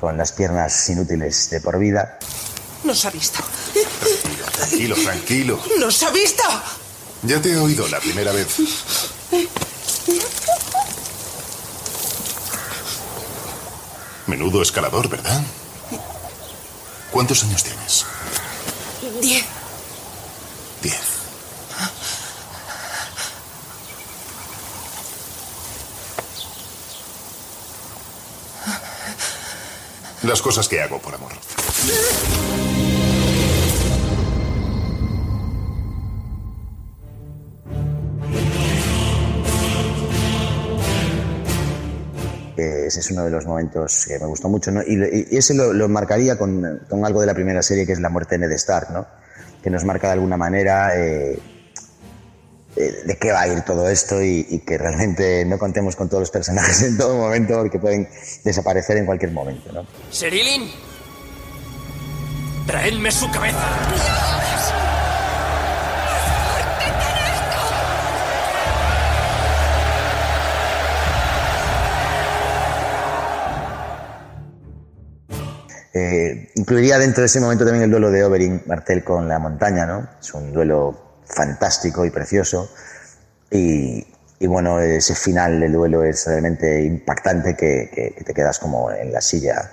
con 0.00 0.16
las 0.16 0.32
piernas 0.32 0.88
inútiles 0.90 1.50
de 1.50 1.60
por 1.60 1.78
vida. 1.78 2.18
Nos 2.82 3.04
ha 3.04 3.10
visto. 3.10 3.42
Tranquilo, 4.56 4.96
tranquilo. 4.96 5.60
¡Nos 5.78 6.02
ha 6.02 6.10
visto! 6.10 6.42
Ya 7.22 7.40
te 7.40 7.52
he 7.52 7.56
oído 7.56 7.88
la 7.88 8.00
primera 8.00 8.32
vez. 8.32 8.56
Menudo 14.34 14.62
escalador, 14.62 15.08
¿verdad? 15.08 15.40
¿Cuántos 17.12 17.44
años 17.44 17.62
tienes? 17.62 18.04
Diez. 19.20 19.44
Diez. 20.82 21.00
Las 30.24 30.42
cosas 30.42 30.66
que 30.68 30.82
hago 30.82 30.98
por 30.98 31.14
amor. 31.14 31.30
Ese 42.94 43.00
es 43.00 43.10
uno 43.10 43.24
de 43.24 43.30
los 43.30 43.44
momentos 43.44 44.04
que 44.06 44.20
me 44.20 44.26
gustó 44.26 44.48
mucho, 44.48 44.70
¿no? 44.70 44.80
Y, 44.80 45.26
y 45.32 45.36
ese 45.36 45.52
lo, 45.52 45.88
marcaría 45.88 46.38
con, 46.38 46.64
algo 47.04 47.20
de 47.20 47.26
la 47.26 47.34
primera 47.34 47.60
serie, 47.60 47.84
que 47.84 47.92
es 47.92 47.98
la 47.98 48.08
muerte 48.08 48.38
de 48.38 48.46
Ned 48.46 48.52
Stark, 48.52 48.92
¿no? 48.92 49.04
Que 49.60 49.68
nos 49.68 49.84
marca 49.84 50.06
de 50.06 50.12
alguna 50.12 50.36
manera 50.36 50.96
eh, 50.96 51.36
eh, 52.76 53.02
de 53.04 53.16
qué 53.16 53.32
va 53.32 53.40
a 53.40 53.48
ir 53.48 53.62
todo 53.62 53.88
esto 53.88 54.22
y, 54.22 54.46
y, 54.48 54.60
que 54.60 54.78
realmente 54.78 55.44
no 55.44 55.58
contemos 55.58 55.96
con 55.96 56.08
todos 56.08 56.20
los 56.20 56.30
personajes 56.30 56.82
en 56.82 56.96
todo 56.96 57.16
momento 57.16 57.58
porque 57.58 57.80
pueden 57.80 58.08
desaparecer 58.44 58.96
en 58.98 59.06
cualquier 59.06 59.32
momento, 59.32 59.72
¿no? 59.72 59.84
Serilin, 60.12 60.70
traedme 62.64 63.10
su 63.10 63.28
cabeza. 63.32 64.33
Eh, 75.96 76.50
incluiría 76.56 76.98
dentro 76.98 77.20
de 77.20 77.26
ese 77.26 77.38
momento 77.38 77.64
también 77.64 77.84
el 77.84 77.90
duelo 77.90 78.10
de 78.10 78.24
Oberyn 78.24 78.64
Martel 78.66 79.04
con 79.04 79.28
la 79.28 79.38
montaña, 79.38 79.86
¿no? 79.86 80.08
Es 80.20 80.34
un 80.34 80.52
duelo 80.52 81.20
fantástico 81.24 82.04
y 82.04 82.10
precioso. 82.10 82.68
Y, 83.50 84.04
bueno, 84.40 84.80
ese 84.80 85.14
final 85.14 85.60
del 85.60 85.72
duelo 85.72 86.02
es 86.02 86.26
realmente 86.26 86.82
impactante 86.82 87.56
que, 87.56 87.90
que, 87.94 88.12
que, 88.12 88.24
te 88.24 88.34
quedas 88.34 88.58
como 88.58 88.90
en 88.90 89.12
la 89.12 89.20
silla. 89.20 89.70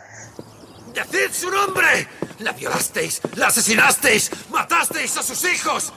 ¡Decid 0.93 1.31
su 1.31 1.49
nombre! 1.49 2.07
¡La 2.39 2.51
violasteis! 2.51 3.21
¡La 3.35 3.47
asesinasteis! 3.47 4.29
¡Matasteis 4.51 5.17
a 5.17 5.23
sus 5.23 5.43
hijos! 5.45 5.91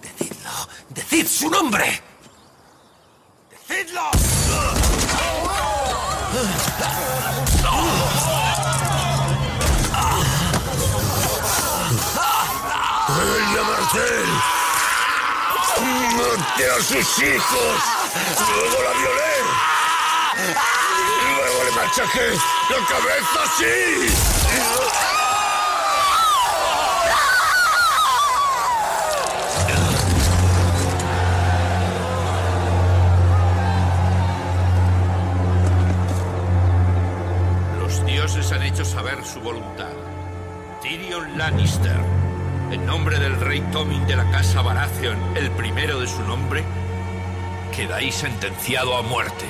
¡Decidlo! 0.00 0.50
¡Decid 0.94 1.26
su 1.26 1.50
nombre! 1.50 1.84
¡Decidlo! 3.68 4.10
¡Maté 16.60 16.70
a 16.70 16.82
sus 16.82 17.22
hijos! 17.22 17.82
¡Luego 18.54 18.82
la 18.82 18.92
violé! 18.98 19.34
¡Luego 21.36 21.64
le 21.64 21.70
machaqué 21.70 22.28
la 22.68 22.80
cabeza 22.86 23.38
así! 23.44 23.76
Los 37.78 38.04
dioses 38.04 38.52
han 38.52 38.62
hecho 38.64 38.84
saber 38.84 39.24
su 39.24 39.40
voluntad. 39.40 39.94
Tyrion 40.82 41.38
Lannister 41.38 42.29
en 42.72 42.86
nombre 42.86 43.18
del 43.18 43.38
rey 43.40 43.60
Tommen 43.72 44.06
de 44.06 44.16
la 44.16 44.30
casa 44.30 44.62
Baratheon, 44.62 45.36
el 45.36 45.50
primero 45.52 46.00
de 46.00 46.06
su 46.06 46.22
nombre, 46.22 46.62
quedáis 47.74 48.14
sentenciado 48.14 48.96
a 48.96 49.02
muerte. 49.02 49.44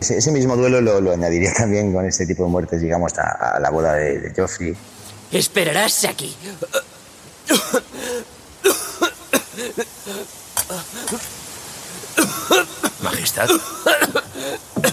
Ese, 0.00 0.18
ese 0.18 0.30
mismo 0.32 0.56
duelo 0.56 0.80
lo, 0.80 1.00
lo, 1.00 1.12
añadiría 1.12 1.52
también 1.56 1.92
con 1.92 2.04
este 2.04 2.26
tipo 2.26 2.44
de 2.44 2.50
muertes, 2.50 2.80
digamos, 2.80 3.16
a, 3.18 3.56
a 3.56 3.60
la 3.60 3.70
boda 3.70 3.94
de, 3.94 4.20
de 4.20 4.34
Joffrey. 4.34 4.76
Esperarás 5.32 6.04
aquí. 6.04 6.36
Majestad. 13.02 13.48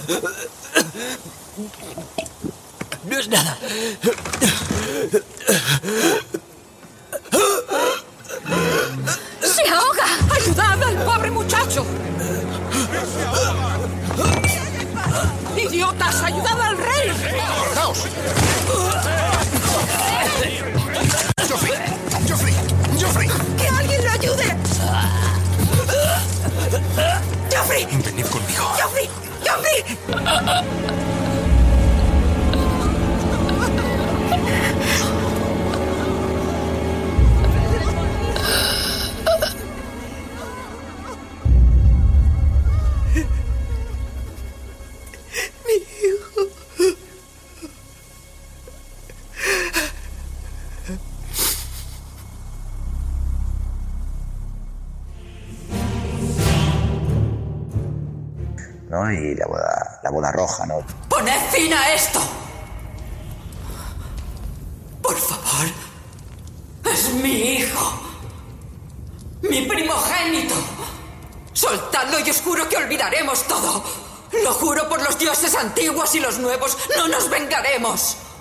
No 0.08 0.20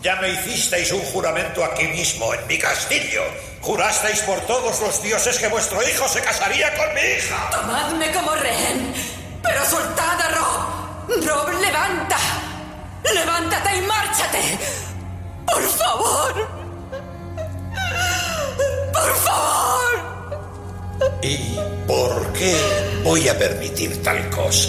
Ya 0.04 0.18
me 0.18 0.28
hicisteis 0.28 0.92
un 0.92 1.00
juramento 1.00 1.64
aquí 1.64 1.88
mismo, 1.88 2.34
en 2.34 2.46
mi 2.46 2.60
castillo. 2.60 3.22
Jurasteis 3.62 4.20
por 4.24 4.42
todos 4.42 4.82
los 4.82 5.02
dioses 5.02 5.40
que 5.40 5.48
vuestro 5.48 5.82
hijo 5.82 6.10
se 6.10 6.20
casaría 6.20 6.76
con 6.76 6.94
mi 6.94 7.00
hija. 7.00 7.50
Tomadme 7.50 8.12
como 8.12 8.36
rehén. 8.36 8.94
Pero 9.42 9.64
soltad 9.64 10.20
a 10.20 10.28
Rob. 10.28 11.26
Rob, 11.26 11.62
levanta. 11.62 12.18
Levántate 13.14 13.78
y 13.78 13.82
márchate. 13.84 14.58
Por 15.46 15.70
favor. 15.70 16.48
Por 18.92 19.16
favor. 19.24 19.94
¿Y 21.22 21.58
por 21.88 22.34
qué 22.34 22.54
voy 23.06 23.30
a 23.30 23.40
permitir 23.40 24.04
tal 24.04 24.30
cosa? 24.32 24.68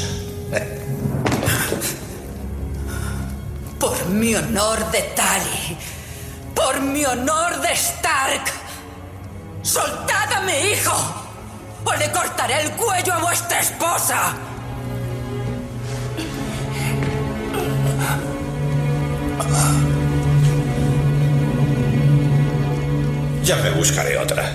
Mi 4.15 4.35
honor 4.35 4.91
de 4.91 5.03
Tali. 5.15 5.77
Por 6.55 6.81
mi 6.81 7.05
honor 7.05 7.61
de 7.61 7.73
Stark. 7.73 8.45
¡Soltad 9.63 10.33
a 10.33 10.41
mi 10.43 10.53
hijo! 10.53 10.93
¡O 11.85 11.95
le 11.95 12.11
cortaré 12.13 12.63
el 12.63 12.73
cuello 12.73 13.13
a 13.13 13.19
vuestra 13.19 13.61
esposa! 13.61 14.35
Ya 23.43 23.57
me 23.57 23.71
buscaré 23.73 24.17
otra. 24.17 24.53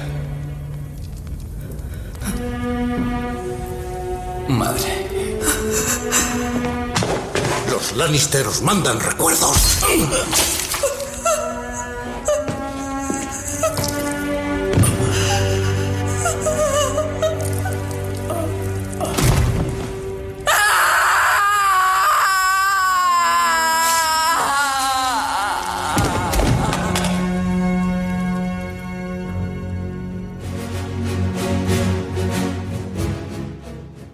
Madre. 4.48 4.99
Los 7.80 7.96
Lannister 7.96 8.46
os 8.46 8.62
mandan 8.62 9.00
recuerdos. 9.00 9.80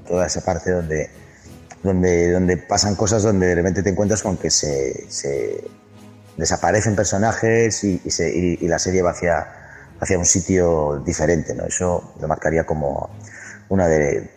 toda 0.07 0.27
esa 0.27 0.41
parte 0.41 0.71
donde, 0.71 1.09
donde, 1.85 2.31
donde 2.31 2.57
pasan 2.57 2.95
cosas 2.95 3.23
donde 3.23 3.47
de 3.47 3.55
repente 3.55 3.83
te 3.83 3.89
encuentras 3.91 4.21
con 4.21 4.37
que 4.37 4.49
se, 4.49 5.05
se 5.09 5.63
desaparecen 6.35 6.95
personajes 6.95 7.83
y, 7.83 8.01
y 8.03 8.09
se- 8.11 8.35
y- 8.35 8.67
la 8.67 8.79
serie 8.79 9.01
va 9.01 9.11
hacia, 9.11 9.47
hacia 9.99 10.17
un 10.17 10.25
sitio 10.25 11.01
diferente. 11.05 11.53
¿no? 11.53 11.65
Eso 11.65 12.13
lo 12.19 12.27
marcaría 12.27 12.65
como 12.65 13.09
una 13.69 13.87
de, 13.87 14.29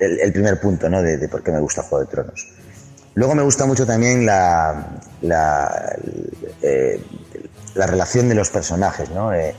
el, 0.00 0.32
primer 0.32 0.60
punto 0.60 0.88
¿no? 0.88 1.02
de, 1.02 1.28
por 1.28 1.42
qué 1.42 1.52
me 1.52 1.60
gusta 1.60 1.82
Juego 1.82 2.04
de 2.04 2.10
Tronos. 2.10 2.48
Luego 3.14 3.34
me 3.34 3.42
gusta 3.42 3.66
mucho 3.66 3.86
también 3.86 4.24
la, 4.24 5.00
la, 5.22 5.96
eh, 6.62 7.02
la 7.74 7.86
relación 7.86 8.28
de 8.28 8.34
los 8.34 8.50
personajes, 8.50 9.10
¿no? 9.10 9.32
Eh, 9.32 9.54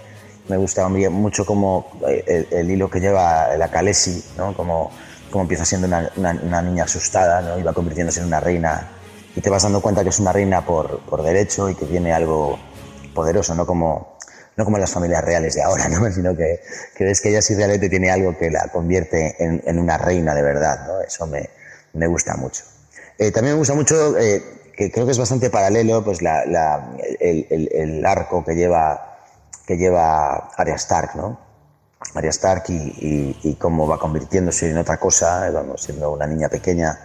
me 0.48 0.58
gusta 0.58 0.88
mucho 0.88 1.44
como 1.44 2.00
eh, 2.08 2.48
el, 2.52 2.70
hilo 2.70 2.88
que 2.90 3.00
lleva 3.00 3.58
la 3.58 3.70
Khaleesi, 3.70 4.24
¿no? 4.38 4.54
Como, 4.56 4.92
como 5.32 5.44
empieza 5.44 5.66
siendo 5.66 5.88
una, 5.88 6.62
niña 6.62 6.84
asustada, 6.86 7.42
¿no? 7.42 7.60
Y 7.60 7.64
va 7.64 7.74
convirtiéndose 7.74 8.20
en 8.20 8.28
una 8.28 8.40
reina 8.40 8.92
y 9.36 9.42
te 9.42 9.50
vas 9.50 9.64
dando 9.64 9.82
cuenta 9.82 10.04
que 10.04 10.10
es 10.10 10.20
una 10.20 10.32
reina 10.34 10.66
por, 10.66 11.24
derecho 11.24 11.70
y 11.70 11.76
que 11.76 11.86
tiene 11.86 12.14
algo 12.14 12.58
poderoso, 13.14 13.54
no 13.56 13.66
como, 13.66 14.18
no 14.56 14.66
como 14.66 14.78
las 14.78 14.92
familias 14.92 15.24
reales 15.24 15.56
de 15.56 15.64
ahora, 15.64 15.88
¿no? 15.90 16.12
Sino 16.12 16.36
que, 16.36 16.60
ves 17.00 17.22
que 17.22 17.30
ella 17.30 17.42
sí 17.42 17.56
realmente 17.56 17.90
tiene 17.90 18.10
algo 18.10 18.38
que 18.38 18.50
la 18.50 18.68
convierte 18.70 19.36
en, 19.40 19.80
una 19.80 19.98
reina 19.98 20.34
de 20.34 20.42
verdad, 20.42 20.88
¿no? 20.88 21.02
Eso 21.02 21.28
me, 21.28 21.50
me 21.94 22.08
gusta 22.08 22.36
mucho. 22.36 22.64
Eh, 23.18 23.32
también 23.32 23.56
me 23.56 23.60
gusta 23.60 23.74
mucho, 23.74 24.18
eh, 24.18 24.44
que 24.76 24.92
creo 24.92 25.06
que 25.06 25.12
es 25.12 25.18
bastante 25.18 25.50
paralelo, 25.50 26.04
pues 26.04 26.22
la- 26.22 26.44
el, 27.20 27.48
el- 27.50 27.70
el 27.74 28.06
arco 28.06 28.46
que 28.46 28.54
lleva, 28.56 29.18
que 29.66 29.76
lleva 29.78 30.52
Arya 30.56 30.76
Stark, 30.76 31.16
¿no? 31.16 31.47
Arya 32.14 32.30
Stark 32.30 32.64
y, 32.70 32.74
y- 32.74 33.40
y 33.44 33.56
cómo 33.56 33.88
va 33.88 33.98
convirtiéndose 34.00 34.70
en 34.70 34.78
otra 34.78 34.98
cosa, 34.98 35.48
eh, 35.48 35.52
vamos, 35.52 35.82
siendo 35.82 36.12
una 36.12 36.26
niña 36.28 36.48
pequeña, 36.50 36.98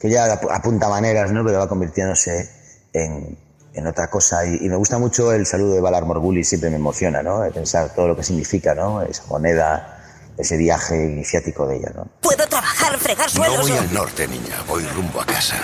que 0.00 0.08
ya 0.10 0.32
ap- 0.32 0.50
apunta 0.50 0.88
maneras, 0.88 1.30
¿no? 1.32 1.44
Pero 1.44 1.58
va 1.58 1.68
convirtiéndose 1.68 2.50
en, 2.92 3.36
en 3.74 3.86
otra 3.86 4.08
cosa. 4.08 4.44
Y, 4.46 4.58
y 4.64 4.68
me 4.68 4.76
gusta 4.76 4.98
mucho 4.98 5.32
el 5.32 5.46
saludo 5.46 5.74
de 5.74 5.80
Valar 5.80 6.04
Morghulis, 6.04 6.48
siempre 6.48 6.70
me 6.70 6.76
emociona, 6.76 7.22
¿no? 7.22 7.40
De 7.40 7.50
pensar 7.50 7.92
todo 7.94 8.08
lo 8.08 8.16
que 8.16 8.22
significa, 8.22 8.74
¿no? 8.74 9.02
Esa 9.02 9.24
moneda, 9.26 9.98
ese 10.38 10.56
viaje 10.56 10.96
iniciático 10.96 11.66
de 11.66 11.76
ella, 11.76 11.92
¿no? 11.94 12.06
Puedo 12.20 12.46
trabajar, 12.46 12.96
fregar 12.98 13.26
No 13.34 13.44
suelos. 13.44 13.60
voy 13.62 13.72
o- 13.72 13.80
al 13.80 13.92
norte, 13.94 14.28
niña. 14.28 14.56
Voy 14.68 14.84
rumbo 14.94 15.20
a 15.20 15.26
casa. 15.26 15.56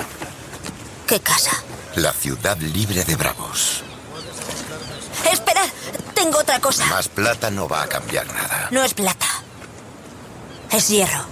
¿Qué 1.06 1.20
casa? 1.20 1.50
La 1.96 2.12
ciudad 2.12 2.56
libre 2.58 3.04
de 3.04 3.14
bravos. 3.16 3.84
Tengo 6.22 6.38
otra 6.38 6.61
cosa. 6.61 6.87
Más 6.87 7.08
plata 7.08 7.50
no 7.50 7.66
va 7.66 7.82
a 7.82 7.88
cambiar 7.88 8.24
nada. 8.28 8.68
No 8.70 8.85
es 8.85 8.94
plata. 8.94 9.26
Es 10.70 10.87
hierro. 10.88 11.24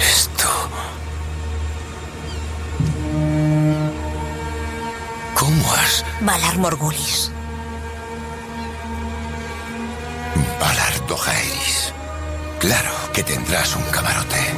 Esto. 0.00 0.48
¿Cómo 5.34 5.72
has...? 5.74 6.04
Valar 6.20 6.58
Morgulis. 6.58 7.32
Valar 10.60 11.06
Dohaeris. 11.08 11.92
Claro 12.60 12.92
que 13.12 13.24
tendrás 13.24 13.74
un 13.74 13.82
camarote. 13.90 14.54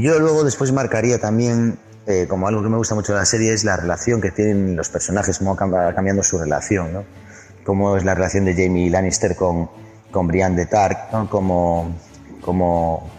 Yo 0.00 0.18
luego 0.18 0.44
después 0.44 0.72
marcaría 0.72 1.18
también, 1.18 1.78
eh, 2.06 2.26
como 2.28 2.48
algo 2.48 2.62
que 2.62 2.68
me 2.68 2.76
gusta 2.76 2.94
mucho 2.94 3.12
de 3.12 3.18
la 3.18 3.26
serie, 3.26 3.52
es 3.52 3.64
la 3.64 3.76
relación 3.76 4.20
que 4.20 4.30
tienen 4.30 4.76
los 4.76 4.88
personajes, 4.88 5.38
cómo 5.38 5.56
va 5.56 5.94
cambiando 5.94 6.22
su 6.22 6.38
relación, 6.38 6.92
¿no? 6.92 7.04
Cómo 7.64 7.96
es 7.96 8.04
la 8.04 8.14
relación 8.14 8.44
de 8.44 8.54
Jamie 8.54 8.90
Lannister 8.90 9.36
con, 9.36 9.70
con 10.10 10.26
Brienne 10.26 10.56
de 10.56 10.66
Tark, 10.66 11.12
¿no? 11.12 11.28
Cómo, 11.28 11.94
cómo, 12.40 13.10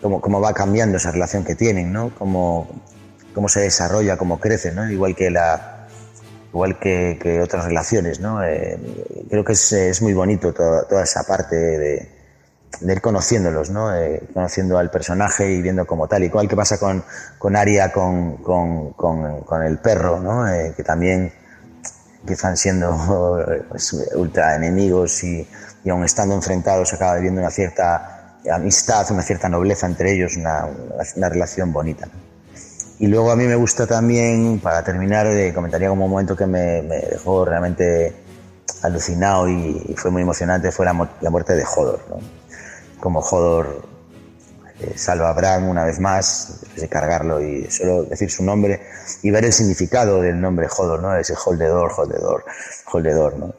cómo 0.00 0.40
va 0.40 0.52
cambiando 0.52 0.96
esa 0.96 1.10
relación 1.10 1.44
que 1.44 1.54
tienen, 1.54 1.92
¿no? 1.92 2.10
Cómo, 2.18 2.68
cómo 3.34 3.48
se 3.48 3.60
desarrolla, 3.60 4.16
cómo 4.16 4.40
crece, 4.40 4.72
¿no? 4.72 4.90
Igual 4.90 5.14
que 5.14 5.30
la, 5.30 5.86
igual 6.52 6.78
que, 6.78 7.18
que 7.20 7.40
otras 7.40 7.64
relaciones, 7.64 8.20
¿no? 8.20 8.42
Eh, 8.44 8.78
creo 9.28 9.44
que 9.44 9.52
es, 9.52 9.72
es 9.72 10.02
muy 10.02 10.14
bonito 10.14 10.52
toda, 10.52 10.86
toda 10.88 11.04
esa 11.04 11.24
parte 11.24 11.56
de, 11.56 12.23
de 12.80 12.92
ir 12.92 13.00
conociéndolos, 13.00 13.70
¿no? 13.70 13.94
Eh, 13.94 14.22
conociendo 14.32 14.78
al 14.78 14.90
personaje 14.90 15.50
y 15.50 15.62
viendo 15.62 15.86
como 15.86 16.08
tal. 16.08 16.24
Igual 16.24 16.48
que 16.48 16.56
pasa 16.56 16.78
con, 16.78 17.04
con 17.38 17.56
Aria, 17.56 17.92
con, 17.92 18.38
con, 18.38 18.92
con, 18.92 19.40
con 19.42 19.62
el 19.62 19.78
perro, 19.78 20.20
¿no? 20.20 20.48
Eh, 20.48 20.74
que 20.76 20.82
también 20.82 21.32
empiezan 22.20 22.56
siendo 22.56 23.44
pues, 23.68 23.92
ultra 24.14 24.56
enemigos 24.56 25.22
y, 25.24 25.46
y 25.84 25.90
aun 25.90 26.04
estando 26.04 26.34
enfrentados 26.34 26.92
acaba 26.92 27.16
viendo 27.18 27.40
una 27.40 27.50
cierta 27.50 28.38
amistad, 28.52 29.10
una 29.10 29.22
cierta 29.22 29.48
nobleza 29.48 29.86
entre 29.86 30.12
ellos, 30.12 30.36
una, 30.36 30.66
una 31.16 31.28
relación 31.28 31.72
bonita. 31.72 32.08
Y 32.98 33.06
luego 33.08 33.30
a 33.30 33.36
mí 33.36 33.44
me 33.44 33.56
gusta 33.56 33.86
también, 33.86 34.60
para 34.60 34.82
terminar, 34.84 35.26
eh, 35.26 35.52
comentaría 35.52 35.88
como 35.88 36.04
un 36.04 36.10
momento 36.10 36.36
que 36.36 36.46
me, 36.46 36.82
dejó 36.82 37.44
realmente 37.44 38.14
alucinado 38.82 39.48
y, 39.48 39.84
y 39.88 39.94
fue 39.94 40.10
muy 40.10 40.22
emocionante, 40.22 40.70
fue 40.70 40.86
la, 40.86 41.10
la 41.20 41.30
muerte 41.30 41.54
de 41.54 41.64
Hodor. 41.64 42.00
¿no? 42.08 42.43
Como 43.04 43.20
Hodor 43.20 43.82
eh, 44.80 44.94
salva 44.96 45.28
a 45.28 45.34
Bran 45.34 45.64
una 45.64 45.84
vez 45.84 46.00
más, 46.00 46.62
de 46.74 46.88
cargarlo 46.88 47.38
y 47.38 47.70
solo 47.70 48.04
decir 48.04 48.30
su 48.30 48.42
nombre 48.42 48.80
y 49.22 49.30
ver 49.30 49.44
el 49.44 49.52
significado 49.52 50.22
del 50.22 50.40
nombre 50.40 50.68
Hodor, 50.74 51.02
¿no? 51.02 51.14
ese 51.14 51.34
holdedor, 51.44 51.92
holdedor, 51.94 52.46
holdedor. 52.90 53.36
¿no? 53.36 53.54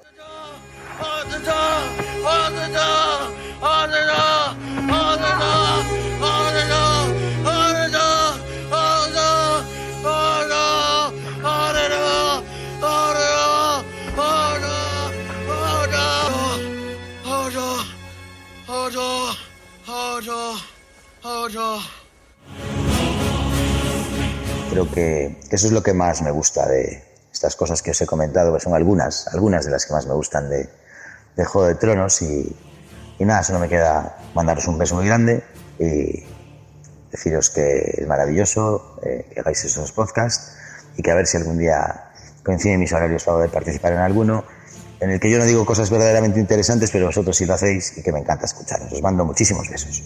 Que, 24.95 25.37
eso 25.51 25.67
es 25.67 25.73
lo 25.73 25.83
que 25.83 25.93
más 25.93 26.23
me 26.23 26.31
gusta 26.31 26.67
de 26.67 27.03
estas 27.31 27.55
cosas 27.55 27.83
que 27.83 27.91
os 27.91 28.01
he 28.01 28.07
comentado, 28.07 28.53
que 28.53 28.59
son 28.59 28.73
algunas, 28.73 29.27
algunas 29.27 29.65
de 29.65 29.71
las 29.71 29.85
que 29.85 29.93
más 29.93 30.07
me 30.07 30.13
gustan 30.13 30.49
de, 30.49 30.67
de 31.35 31.45
Juego 31.45 31.67
de 31.67 31.75
Tronos. 31.75 32.21
Y, 32.23 32.55
y 33.19 33.25
nada, 33.25 33.43
solo 33.43 33.59
me 33.59 33.69
queda 33.69 34.17
mandaros 34.33 34.67
un 34.67 34.77
beso 34.77 34.95
muy 34.95 35.05
grande 35.05 35.43
y 35.77 36.23
deciros 37.11 37.49
que 37.49 37.95
es 37.97 38.07
maravilloso 38.07 38.97
eh, 39.03 39.29
que 39.33 39.39
hagáis 39.39 39.63
esos 39.63 39.91
podcasts 39.91 40.57
y 40.97 41.01
que 41.01 41.11
a 41.11 41.15
ver 41.15 41.27
si 41.27 41.37
algún 41.37 41.57
día 41.57 42.11
coinciden 42.43 42.79
mis 42.79 42.93
horarios 42.93 43.23
para 43.23 43.37
poder 43.37 43.49
participar 43.51 43.93
en 43.93 43.99
alguno, 43.99 44.45
en 44.99 45.11
el 45.11 45.19
que 45.19 45.29
yo 45.29 45.37
no 45.37 45.45
digo 45.45 45.65
cosas 45.65 45.89
verdaderamente 45.89 46.39
interesantes, 46.39 46.91
pero 46.91 47.07
vosotros 47.07 47.35
sí 47.35 47.45
lo 47.45 47.53
hacéis 47.53 47.97
y 47.97 48.03
que 48.03 48.11
me 48.11 48.19
encanta 48.19 48.45
escucharos. 48.45 48.91
Os 48.91 49.01
mando 49.01 49.25
muchísimos 49.25 49.69
besos. 49.69 50.03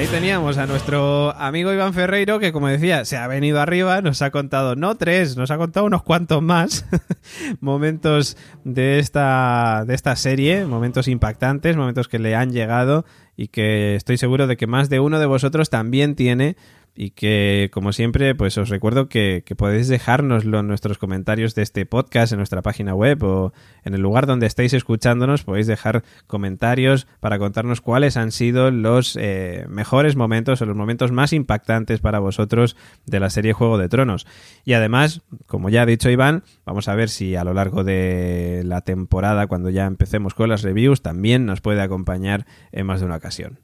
Ahí 0.00 0.06
teníamos 0.06 0.56
a 0.56 0.64
nuestro 0.64 1.36
amigo 1.36 1.74
Iván 1.74 1.92
Ferreiro 1.92 2.38
que, 2.38 2.52
como 2.52 2.68
decía, 2.68 3.04
se 3.04 3.18
ha 3.18 3.26
venido 3.26 3.60
arriba, 3.60 4.00
nos 4.00 4.22
ha 4.22 4.30
contado, 4.30 4.74
no 4.74 4.94
tres, 4.94 5.36
nos 5.36 5.50
ha 5.50 5.58
contado 5.58 5.84
unos 5.84 6.02
cuantos 6.02 6.40
más 6.40 6.86
momentos 7.60 8.38
de 8.64 8.98
esta, 8.98 9.84
de 9.86 9.94
esta 9.94 10.16
serie, 10.16 10.64
momentos 10.64 11.06
impactantes, 11.06 11.76
momentos 11.76 12.08
que 12.08 12.18
le 12.18 12.34
han 12.34 12.50
llegado 12.50 13.04
y 13.36 13.48
que 13.48 13.94
estoy 13.94 14.16
seguro 14.16 14.46
de 14.46 14.56
que 14.56 14.66
más 14.66 14.88
de 14.88 15.00
uno 15.00 15.18
de 15.20 15.26
vosotros 15.26 15.68
también 15.68 16.14
tiene 16.14 16.56
y 16.94 17.10
que 17.10 17.70
como 17.72 17.92
siempre 17.92 18.34
pues 18.34 18.58
os 18.58 18.68
recuerdo 18.68 19.08
que, 19.08 19.44
podéis 19.56 19.88
dejárnoslo 19.88 20.60
en 20.60 20.66
nuestros 20.66 20.98
comentarios 20.98 21.54
de 21.54 21.62
este 21.62 21.86
podcast 21.86 22.32
en 22.32 22.38
nuestra 22.38 22.62
página 22.62 22.94
web 22.94 23.22
o 23.22 23.52
en 23.84 23.94
el 23.94 24.00
lugar 24.00 24.26
donde 24.26 24.46
estéis 24.46 24.72
escuchándonos 24.74 25.44
podéis 25.44 25.66
dejar 25.66 26.04
comentarios 26.26 27.06
para 27.20 27.38
contarnos 27.38 27.80
cuáles 27.80 28.16
han 28.16 28.32
sido 28.32 28.70
los 28.70 29.16
eh, 29.20 29.66
mejores 29.68 30.16
momentos 30.16 30.60
o 30.60 30.66
los 30.66 30.76
momentos 30.76 31.12
más 31.12 31.32
impactantes 31.32 32.00
para 32.00 32.18
vosotros 32.18 32.76
de 33.06 33.20
la 33.20 33.30
serie 33.30 33.52
Juego 33.52 33.78
de 33.78 33.88
Tronos. 33.88 34.26
Y 34.64 34.74
además 34.74 35.22
como 35.46 35.68
ya 35.68 35.82
ha 35.82 35.86
dicho 35.86 36.10
Iván 36.10 36.44
vamos 36.64 36.88
a 36.88 36.94
ver 36.94 37.08
si 37.08 37.36
a 37.36 37.44
lo 37.44 37.54
largo 37.54 37.84
de 37.84 38.62
la 38.64 38.82
temporada 38.82 39.46
cuando 39.46 39.70
ya 39.70 39.86
empecemos 39.86 40.34
con 40.34 40.48
las 40.48 40.62
reviews 40.62 41.02
también 41.02 41.46
nos 41.46 41.60
puede 41.60 41.82
acompañar 41.82 42.46
en 42.72 42.86
más 42.86 43.00
de 43.00 43.06
una 43.06 43.16
ocasión. 43.16 43.60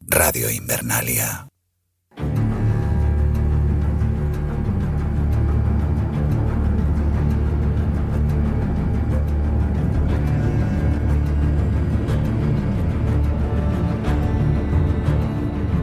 Radio 0.00 0.50
Invernalia 0.50 1.49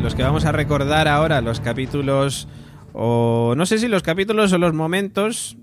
los 0.08 0.16
que 0.16 0.24
vamos 0.24 0.46
a 0.46 0.54
recordar 0.54 1.10
ahora, 1.10 1.42
los 1.42 1.60
capítulos, 1.60 2.48
o 2.94 3.56
no 3.58 3.66
sé 3.66 3.78
si 3.78 3.90
los 3.90 4.04
capítulos 4.04 4.54
o 4.54 4.58
los 4.58 4.72
momentos 4.74 5.58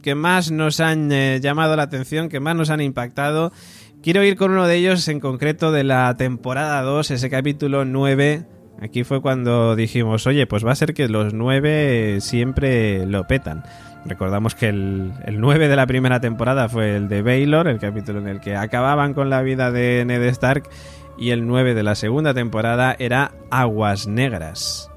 que 0.00 0.14
más 0.14 0.50
nos 0.50 0.80
han 0.80 1.12
eh, 1.12 1.38
llamado 1.42 1.76
la 1.76 1.82
atención, 1.82 2.30
que 2.30 2.40
más 2.40 2.56
nos 2.56 2.70
han 2.70 2.80
impactado. 2.80 3.52
Quiero 4.02 4.24
ir 4.24 4.36
con 4.36 4.52
uno 4.52 4.66
de 4.66 4.76
ellos 4.76 5.06
en 5.08 5.20
concreto 5.20 5.70
de 5.70 5.84
la 5.84 6.16
temporada 6.16 6.80
2, 6.80 7.10
ese 7.10 7.28
capítulo 7.28 7.84
9. 7.84 8.53
Aquí 8.80 9.04
fue 9.04 9.20
cuando 9.20 9.76
dijimos, 9.76 10.26
oye, 10.26 10.46
pues 10.46 10.66
va 10.66 10.72
a 10.72 10.76
ser 10.76 10.94
que 10.94 11.08
los 11.08 11.32
9 11.32 12.20
siempre 12.20 13.06
lo 13.06 13.26
petan. 13.26 13.62
Recordamos 14.04 14.54
que 14.54 14.68
el, 14.68 15.12
el 15.24 15.40
9 15.40 15.68
de 15.68 15.76
la 15.76 15.86
primera 15.86 16.20
temporada 16.20 16.68
fue 16.68 16.96
el 16.96 17.08
de 17.08 17.22
Baylor, 17.22 17.68
el 17.68 17.78
capítulo 17.78 18.18
en 18.18 18.28
el 18.28 18.40
que 18.40 18.56
acababan 18.56 19.14
con 19.14 19.30
la 19.30 19.42
vida 19.42 19.70
de 19.70 20.04
Ned 20.04 20.22
Stark 20.24 20.68
y 21.16 21.30
el 21.30 21.46
9 21.46 21.74
de 21.74 21.82
la 21.82 21.94
segunda 21.94 22.34
temporada 22.34 22.94
era 22.98 23.32
Aguas 23.50 24.06
Negras. 24.06 24.93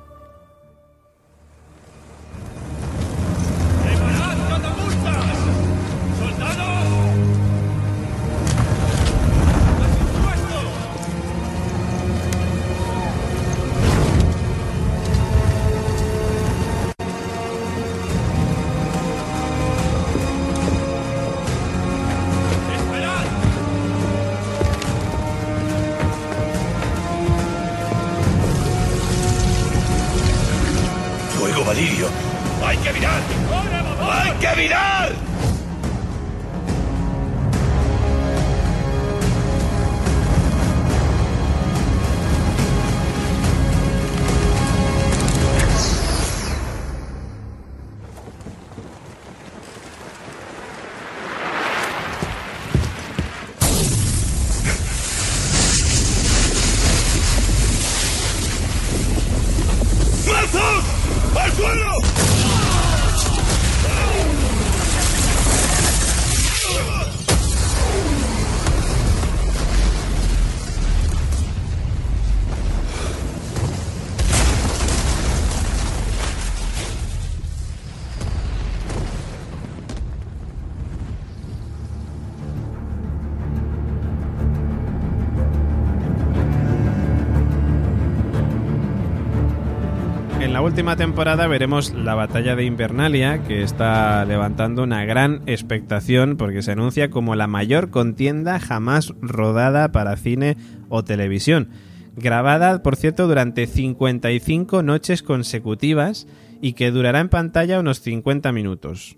Última 90.68 90.98
temporada 90.98 91.48
veremos 91.48 91.94
la 91.94 92.14
batalla 92.14 92.58
de 92.58 92.66
Invernalia, 92.66 93.42
que 93.46 93.64
está 93.64 94.26
levantando 94.26 94.84
una 94.84 95.06
gran 95.06 95.42
expectación 95.46 96.36
porque 96.36 96.62
se 96.62 96.74
anuncia 96.74 97.10
como 97.10 97.36
la 97.36 97.48
mayor 97.48 97.90
contienda 97.90 98.60
jamás 98.60 99.14
rodada 99.22 99.94
para 99.94 100.18
cine 100.18 100.58
o 100.90 101.06
televisión. 101.06 101.70
Grabada, 102.18 102.84
por 102.84 102.98
cierto, 102.98 103.28
durante 103.28 103.66
55 103.66 104.84
noches 104.84 105.24
consecutivas 105.24 106.28
y 106.62 106.74
que 106.74 106.92
durará 106.92 107.22
en 107.22 107.30
pantalla 107.30 107.80
unos 107.80 108.02
50 108.02 108.52
minutos. 108.52 109.16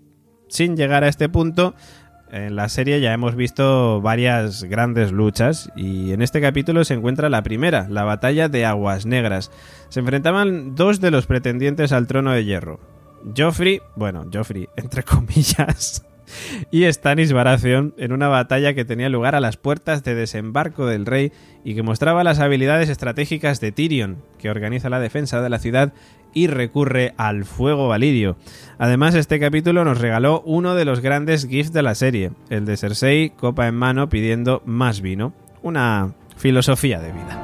Sin 0.48 0.76
llegar 0.76 1.02
a 1.02 1.08
este 1.08 1.28
punto, 1.28 1.74
en 2.32 2.56
la 2.56 2.68
serie 2.68 3.00
ya 3.00 3.12
hemos 3.12 3.34
visto 3.34 4.00
varias 4.00 4.64
grandes 4.64 5.12
luchas 5.12 5.70
y 5.76 6.12
en 6.12 6.22
este 6.22 6.40
capítulo 6.40 6.84
se 6.84 6.94
encuentra 6.94 7.28
la 7.28 7.42
primera, 7.42 7.88
la 7.88 8.04
batalla 8.04 8.48
de 8.48 8.64
Aguas 8.64 9.06
Negras. 9.06 9.50
Se 9.88 10.00
enfrentaban 10.00 10.74
dos 10.74 11.00
de 11.00 11.10
los 11.10 11.26
pretendientes 11.26 11.92
al 11.92 12.06
trono 12.06 12.32
de 12.32 12.44
hierro. 12.44 12.80
Joffrey, 13.36 13.82
bueno, 13.96 14.26
Joffrey, 14.32 14.68
entre 14.76 15.02
comillas, 15.02 16.04
y 16.70 16.90
Stannis 16.90 17.32
Baratheon 17.32 17.94
en 17.98 18.12
una 18.12 18.28
batalla 18.28 18.74
que 18.74 18.84
tenía 18.84 19.08
lugar 19.08 19.34
a 19.34 19.40
las 19.40 19.56
puertas 19.56 20.04
de 20.04 20.14
desembarco 20.14 20.86
del 20.86 21.06
rey 21.06 21.32
y 21.64 21.74
que 21.74 21.82
mostraba 21.82 22.24
las 22.24 22.38
habilidades 22.38 22.88
estratégicas 22.88 23.60
de 23.60 23.72
Tyrion, 23.72 24.22
que 24.38 24.50
organiza 24.50 24.88
la 24.88 25.00
defensa 25.00 25.42
de 25.42 25.50
la 25.50 25.58
ciudad 25.58 25.92
y 26.34 26.46
recurre 26.46 27.14
al 27.16 27.44
fuego 27.44 27.88
valirio. 27.88 28.36
Además, 28.78 29.14
este 29.14 29.40
capítulo 29.40 29.84
nos 29.84 30.00
regaló 30.00 30.42
uno 30.44 30.74
de 30.74 30.84
los 30.84 31.00
grandes 31.00 31.46
gifs 31.46 31.72
de 31.72 31.82
la 31.82 31.94
serie, 31.94 32.32
el 32.48 32.64
de 32.64 32.76
Cersei 32.76 33.30
copa 33.30 33.68
en 33.68 33.74
mano 33.74 34.08
pidiendo 34.08 34.62
más 34.64 35.00
vino, 35.00 35.32
una 35.62 36.12
filosofía 36.36 37.00
de 37.00 37.12
vida. 37.12 37.42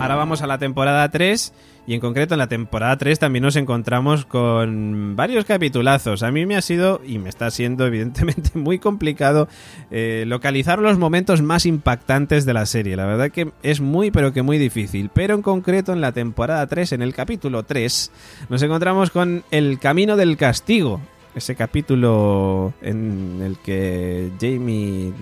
Ahora 0.00 0.14
vamos 0.14 0.42
a 0.42 0.46
la 0.46 0.58
temporada 0.58 1.08
3 1.10 1.52
y 1.86 1.94
en 1.94 2.00
concreto 2.00 2.34
en 2.34 2.38
la 2.38 2.48
temporada 2.48 2.96
3 2.96 3.18
también 3.18 3.44
nos 3.44 3.54
encontramos 3.54 4.26
con 4.26 5.14
varios 5.14 5.44
capitulazos. 5.44 6.24
A 6.24 6.32
mí 6.32 6.44
me 6.44 6.56
ha 6.56 6.62
sido 6.62 7.00
y 7.06 7.18
me 7.18 7.28
está 7.28 7.50
siendo 7.50 7.86
evidentemente 7.86 8.58
muy 8.58 8.78
complicado 8.78 9.48
eh, 9.90 10.24
localizar 10.26 10.80
los 10.80 10.98
momentos 10.98 11.42
más 11.42 11.64
impactantes 11.64 12.44
de 12.44 12.54
la 12.54 12.66
serie. 12.66 12.96
La 12.96 13.06
verdad 13.06 13.30
que 13.30 13.52
es 13.62 13.80
muy 13.80 14.10
pero 14.10 14.32
que 14.32 14.42
muy 14.42 14.58
difícil. 14.58 15.10
Pero 15.14 15.34
en 15.34 15.42
concreto 15.42 15.92
en 15.92 16.00
la 16.00 16.12
temporada 16.12 16.66
3, 16.66 16.92
en 16.92 17.02
el 17.02 17.14
capítulo 17.14 17.62
3, 17.62 18.10
nos 18.48 18.62
encontramos 18.62 19.10
con 19.10 19.44
El 19.50 19.78
Camino 19.78 20.16
del 20.16 20.36
Castigo. 20.36 21.00
Ese 21.36 21.54
capítulo 21.54 22.72
en 22.80 23.42
el 23.44 23.58
que 23.58 24.32
Jamie 24.40 25.12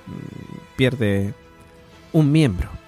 pierde 0.76 1.34
un 2.12 2.30
miembro. 2.30 2.83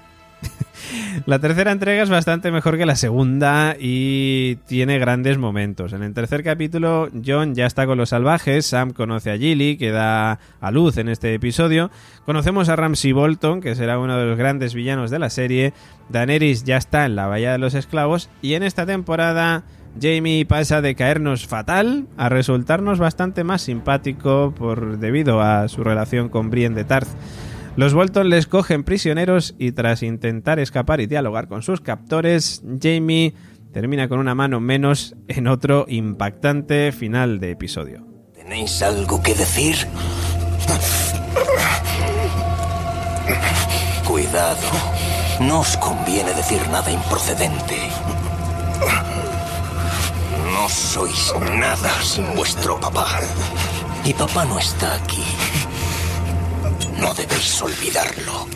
La 1.26 1.38
tercera 1.38 1.72
entrega 1.72 2.02
es 2.02 2.10
bastante 2.10 2.50
mejor 2.50 2.78
que 2.78 2.86
la 2.86 2.96
segunda 2.96 3.76
y 3.78 4.56
tiene 4.66 4.98
grandes 4.98 5.38
momentos. 5.38 5.92
En 5.92 6.02
el 6.02 6.14
tercer 6.14 6.44
capítulo, 6.44 7.08
John 7.24 7.54
ya 7.54 7.66
está 7.66 7.86
con 7.86 7.98
los 7.98 8.10
salvajes, 8.10 8.66
Sam 8.66 8.92
conoce 8.92 9.30
a 9.30 9.38
Gilly, 9.38 9.76
que 9.76 9.90
da 9.90 10.38
a 10.60 10.70
luz 10.70 10.98
en 10.98 11.08
este 11.08 11.34
episodio. 11.34 11.90
Conocemos 12.24 12.68
a 12.68 12.76
Ramsay 12.76 13.12
Bolton, 13.12 13.60
que 13.60 13.74
será 13.74 13.98
uno 13.98 14.16
de 14.18 14.26
los 14.26 14.38
grandes 14.38 14.74
villanos 14.74 15.10
de 15.10 15.18
la 15.18 15.30
serie. 15.30 15.72
Daenerys 16.08 16.64
ya 16.64 16.76
está 16.76 17.06
en 17.06 17.16
la 17.16 17.26
Bahía 17.26 17.52
de 17.52 17.58
los 17.58 17.74
Esclavos. 17.74 18.30
Y 18.42 18.54
en 18.54 18.62
esta 18.62 18.86
temporada, 18.86 19.64
Jamie 20.00 20.44
pasa 20.44 20.80
de 20.80 20.94
caernos 20.94 21.46
fatal 21.46 22.06
a 22.16 22.28
resultarnos 22.28 22.98
bastante 22.98 23.44
más 23.44 23.62
simpático 23.62 24.54
por 24.56 24.98
debido 24.98 25.40
a 25.40 25.68
su 25.68 25.82
relación 25.82 26.28
con 26.28 26.50
Brienne 26.50 26.76
de 26.76 26.84
Tarth. 26.84 27.08
Los 27.76 27.92
Bolton 27.92 28.30
les 28.30 28.46
cogen 28.46 28.84
prisioneros 28.84 29.54
y 29.58 29.72
tras 29.72 30.02
intentar 30.02 30.58
escapar 30.58 31.02
y 31.02 31.06
dialogar 31.06 31.46
con 31.46 31.60
sus 31.60 31.82
captores, 31.82 32.62
Jamie 32.80 33.34
termina 33.70 34.08
con 34.08 34.18
una 34.18 34.34
mano 34.34 34.60
menos 34.60 35.14
en 35.28 35.46
otro 35.46 35.84
impactante 35.86 36.90
final 36.92 37.38
de 37.38 37.50
episodio. 37.50 38.06
¿Tenéis 38.34 38.80
algo 38.80 39.22
que 39.22 39.34
decir? 39.34 39.76
Cuidado. 44.08 44.56
No 45.40 45.60
os 45.60 45.76
conviene 45.76 46.32
decir 46.32 46.62
nada 46.72 46.90
improcedente. 46.90 47.76
No 50.50 50.66
sois 50.70 51.34
nada 51.58 51.90
sin 52.02 52.24
vuestro 52.34 52.80
papá. 52.80 53.20
Y 54.02 54.14
papá 54.14 54.46
no 54.46 54.58
está 54.58 54.94
aquí. 54.94 55.24
No 56.98 57.14
debéis 57.14 57.62
olvidarlo. 57.62 58.46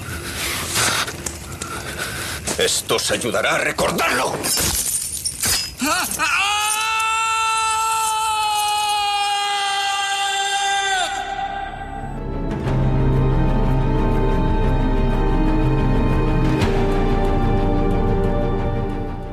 Esto 2.58 2.96
os 2.96 3.10
ayudará 3.10 3.54
a 3.54 3.58
recordarlo. 3.58 4.32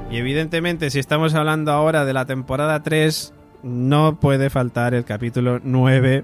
Y 0.09 0.17
evidentemente, 0.17 0.89
si 0.89 0.99
estamos 0.99 1.35
hablando 1.35 1.71
ahora 1.71 2.05
de 2.05 2.13
la 2.13 2.25
temporada 2.25 2.81
3, 2.81 3.33
no 3.63 4.19
puede 4.19 4.49
faltar 4.49 4.93
el 4.93 5.03
capítulo 5.03 5.59
9 5.61 6.23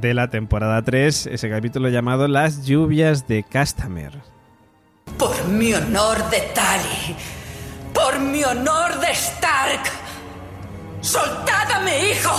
de 0.00 0.12
la 0.12 0.28
temporada 0.28 0.82
3, 0.82 1.26
ese 1.26 1.48
capítulo 1.48 1.88
llamado 1.88 2.28
Las 2.28 2.66
lluvias 2.66 3.26
de 3.26 3.42
Castamer. 3.42 4.12
Por 5.18 5.48
mi 5.48 5.72
honor 5.72 6.18
de 6.28 6.40
Tali. 6.54 7.16
Por 7.94 8.20
mi 8.20 8.44
honor 8.44 9.00
de 9.00 9.10
Stark. 9.12 9.80
¡Soltad 11.00 11.72
a 11.72 11.80
mi 11.80 12.10
hijo! 12.10 12.30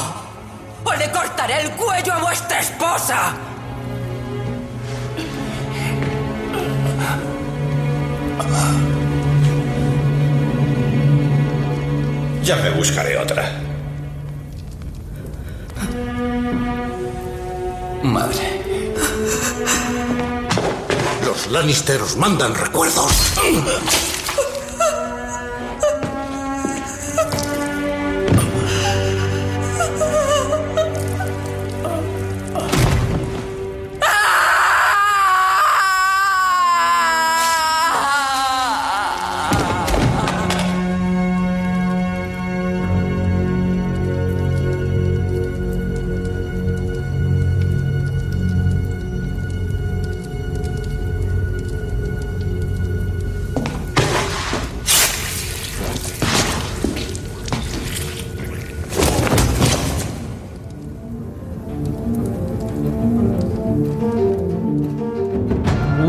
¡O 0.83 0.93
le 0.93 1.09
cortaré 1.09 1.61
el 1.61 1.71
cuello 1.71 2.13
a 2.13 2.19
vuestra 2.19 2.59
esposa! 2.59 3.33
Ya 12.43 12.55
me 12.57 12.69
buscaré 12.69 13.17
otra. 13.17 13.66
Madre. 18.07 18.63
Los 21.25 21.47
Lannister 21.51 22.01
os 22.01 22.15
mandan 22.15 22.55
recuerdos. 22.55 23.11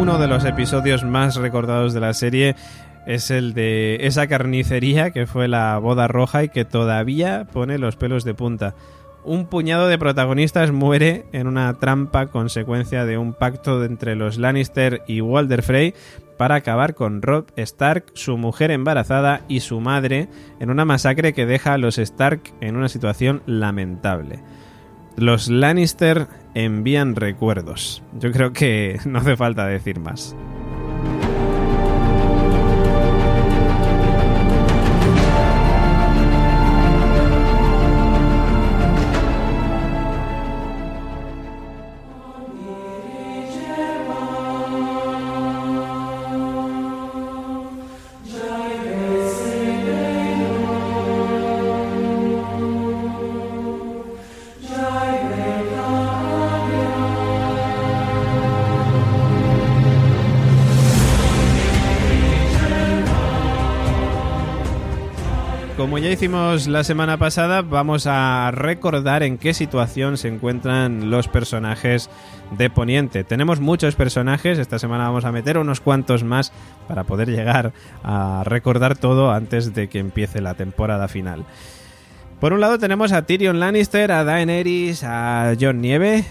Uno 0.08 0.18
de 0.18 0.26
los 0.26 0.46
episodios 0.46 1.04
más 1.04 1.36
recordados 1.36 1.92
de 1.92 2.00
la 2.00 2.14
serie 2.14 2.56
es 3.06 3.30
el 3.30 3.52
de 3.52 4.06
esa 4.06 4.26
carnicería 4.26 5.10
que 5.10 5.26
fue 5.26 5.48
la 5.48 5.76
boda 5.76 6.08
roja 6.08 6.44
y 6.44 6.48
que 6.48 6.64
todavía 6.64 7.46
pone 7.52 7.76
los 7.76 7.96
pelos 7.96 8.24
de 8.24 8.32
punta. 8.32 8.74
Un 9.22 9.44
puñado 9.44 9.86
de 9.86 9.98
protagonistas 9.98 10.72
muere 10.72 11.26
en 11.32 11.46
una 11.46 11.74
trampa 11.74 12.28
consecuencia 12.28 13.04
de 13.04 13.18
un 13.18 13.34
pacto 13.34 13.84
entre 13.84 14.16
los 14.16 14.38
Lannister 14.38 15.02
y 15.06 15.20
Walder 15.20 15.62
Frey 15.62 15.92
para 16.38 16.54
acabar 16.54 16.94
con 16.94 17.20
Robb 17.20 17.48
Stark, 17.56 18.06
su 18.14 18.38
mujer 18.38 18.70
embarazada 18.70 19.42
y 19.46 19.60
su 19.60 19.78
madre 19.78 20.30
en 20.58 20.70
una 20.70 20.86
masacre 20.86 21.34
que 21.34 21.44
deja 21.44 21.74
a 21.74 21.78
los 21.78 21.98
Stark 21.98 22.40
en 22.62 22.78
una 22.78 22.88
situación 22.88 23.42
lamentable. 23.44 24.40
Los 25.18 25.48
Lannister 25.48 26.28
envían 26.54 27.16
recuerdos. 27.16 28.04
Yo 28.20 28.30
creo 28.30 28.52
que 28.52 29.00
no 29.04 29.18
hace 29.18 29.36
falta 29.36 29.66
decir 29.66 29.98
más. 29.98 30.36
La 66.30 66.84
semana 66.84 67.16
pasada, 67.16 67.62
vamos 67.62 68.06
a 68.06 68.50
recordar 68.50 69.22
en 69.22 69.38
qué 69.38 69.54
situación 69.54 70.18
se 70.18 70.28
encuentran 70.28 71.10
los 71.10 71.26
personajes 71.26 72.10
de 72.50 72.68
Poniente. 72.68 73.24
Tenemos 73.24 73.60
muchos 73.60 73.94
personajes, 73.94 74.58
esta 74.58 74.78
semana 74.78 75.04
vamos 75.04 75.24
a 75.24 75.32
meter 75.32 75.56
unos 75.56 75.80
cuantos 75.80 76.24
más 76.24 76.52
para 76.86 77.04
poder 77.04 77.30
llegar 77.30 77.72
a 78.02 78.42
recordar 78.44 78.98
todo 78.98 79.32
antes 79.32 79.74
de 79.74 79.88
que 79.88 80.00
empiece 80.00 80.42
la 80.42 80.52
temporada 80.52 81.08
final. 81.08 81.46
Por 82.40 82.52
un 82.52 82.60
lado 82.60 82.78
tenemos 82.78 83.12
a 83.12 83.22
Tyrion 83.22 83.58
Lannister, 83.58 84.12
a 84.12 84.24
Daenerys, 84.24 85.04
a 85.04 85.54
Jon 85.58 85.80
Nieve 85.80 86.24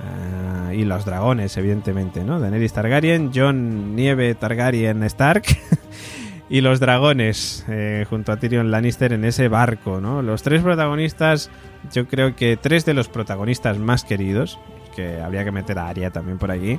uh, 0.00 0.72
y 0.72 0.84
los 0.84 1.04
dragones, 1.04 1.54
evidentemente, 1.58 2.24
¿no? 2.24 2.40
Daenerys 2.40 2.72
Targaryen, 2.72 3.30
Jon 3.34 3.94
Nieve 3.94 4.34
Targaryen 4.36 5.02
Stark. 5.02 5.44
y 6.54 6.60
los 6.60 6.78
dragones 6.78 7.64
eh, 7.66 8.06
junto 8.08 8.30
a 8.30 8.36
Tyrion 8.36 8.70
Lannister 8.70 9.12
en 9.12 9.24
ese 9.24 9.48
barco, 9.48 10.00
¿no? 10.00 10.22
Los 10.22 10.44
tres 10.44 10.62
protagonistas, 10.62 11.50
yo 11.92 12.06
creo 12.06 12.36
que 12.36 12.56
tres 12.56 12.84
de 12.84 12.94
los 12.94 13.08
protagonistas 13.08 13.76
más 13.78 14.04
queridos, 14.04 14.60
que 14.94 15.20
habría 15.20 15.42
que 15.42 15.50
meter 15.50 15.80
a 15.80 15.88
Arya 15.88 16.12
también 16.12 16.38
por 16.38 16.52
allí, 16.52 16.78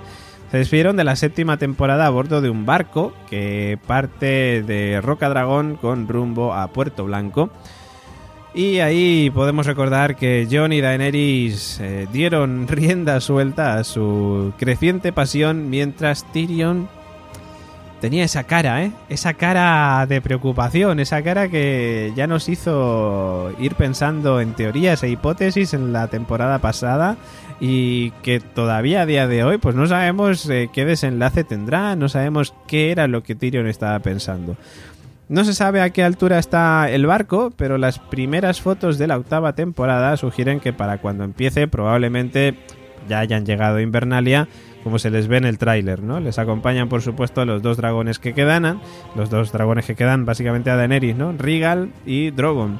se 0.50 0.60
despidieron 0.60 0.96
de 0.96 1.04
la 1.04 1.18
séptima 1.18 1.58
temporada 1.58 2.06
a 2.06 2.10
bordo 2.10 2.40
de 2.40 2.50
un 2.50 2.66
barco 2.66 3.12
que 3.30 3.78
parte 3.86 4.64
de 4.64 5.02
Roca 5.02 5.28
Dragón 5.28 5.76
con 5.76 6.08
rumbo 6.08 6.54
a 6.54 6.70
Puerto 6.70 7.04
Blanco. 7.04 7.50
Y 8.54 8.80
ahí 8.80 9.30
podemos 9.30 9.66
recordar 9.66 10.16
que 10.16 10.48
Jon 10.50 10.72
y 10.72 10.80
Daenerys 10.80 11.82
eh, 11.82 12.08
dieron 12.14 12.66
rienda 12.70 13.20
suelta 13.20 13.74
a 13.74 13.84
su 13.84 14.54
creciente 14.58 15.12
pasión 15.12 15.70
mientras 15.70 16.24
Tyrion 16.32 16.88
tenía 18.00 18.24
esa 18.24 18.44
cara, 18.44 18.84
¿eh? 18.84 18.92
Esa 19.10 19.34
cara 19.34 20.06
de 20.08 20.22
preocupación, 20.22 21.00
esa 21.00 21.22
cara 21.24 21.50
que 21.50 22.14
ya 22.16 22.28
nos 22.28 22.50
hizo 22.50 23.52
ir 23.60 23.76
pensando 23.76 24.42
en 24.42 24.54
teorías 24.54 25.04
e 25.04 25.10
hipótesis 25.10 25.74
en 25.74 25.94
la 25.94 26.08
temporada 26.08 26.60
pasada 26.60 27.18
y 27.60 28.12
que 28.22 28.40
todavía 28.40 29.02
a 29.02 29.06
día 29.06 29.28
de 29.28 29.44
hoy 29.44 29.58
pues 29.58 29.76
no 29.76 29.88
sabemos 29.88 30.50
eh, 30.50 30.70
qué 30.74 30.86
desenlace 30.86 31.44
tendrá, 31.44 31.96
no 31.96 32.10
sabemos 32.10 32.54
qué 32.68 32.92
era 32.92 33.08
lo 33.08 33.24
que 33.24 33.36
Tyrion 33.36 33.68
estaba 33.68 34.00
pensando. 34.00 34.58
No 35.28 35.44
se 35.44 35.54
sabe 35.54 35.82
a 35.82 35.90
qué 35.90 36.04
altura 36.04 36.38
está 36.38 36.88
el 36.92 37.08
barco, 37.08 37.52
pero 37.56 37.80
las 37.80 37.98
primeras 37.98 38.62
fotos 38.62 39.00
de 39.00 39.08
la 39.08 39.18
octava 39.18 39.54
temporada 39.54 40.18
sugieren 40.18 40.60
que 40.60 40.72
para 40.72 41.00
cuando 41.00 41.24
empiece 41.24 41.68
probablemente 41.68 42.54
ya 43.10 43.20
hayan 43.20 43.46
llegado 43.46 43.78
a 43.78 43.82
Invernalia 43.82 44.48
como 44.86 45.00
se 45.00 45.10
les 45.10 45.28
ve 45.28 45.38
en 45.38 45.46
el 45.46 45.58
tráiler, 45.58 46.04
¿no? 46.04 46.20
Les 46.20 46.38
acompañan, 46.38 46.90
por 46.90 47.02
supuesto, 47.02 47.44
los 47.44 47.64
dos 47.64 47.76
dragones 47.76 48.20
que 48.20 48.36
quedan, 48.36 48.80
los 49.16 49.32
dos 49.32 49.52
dragones 49.52 49.88
que 49.88 49.96
quedan 49.96 50.26
básicamente 50.26 50.70
a 50.70 50.76
Daenerys, 50.76 51.16
¿no? 51.16 51.32
Rigal 51.32 51.90
y 52.06 52.30
Drogon. 52.30 52.80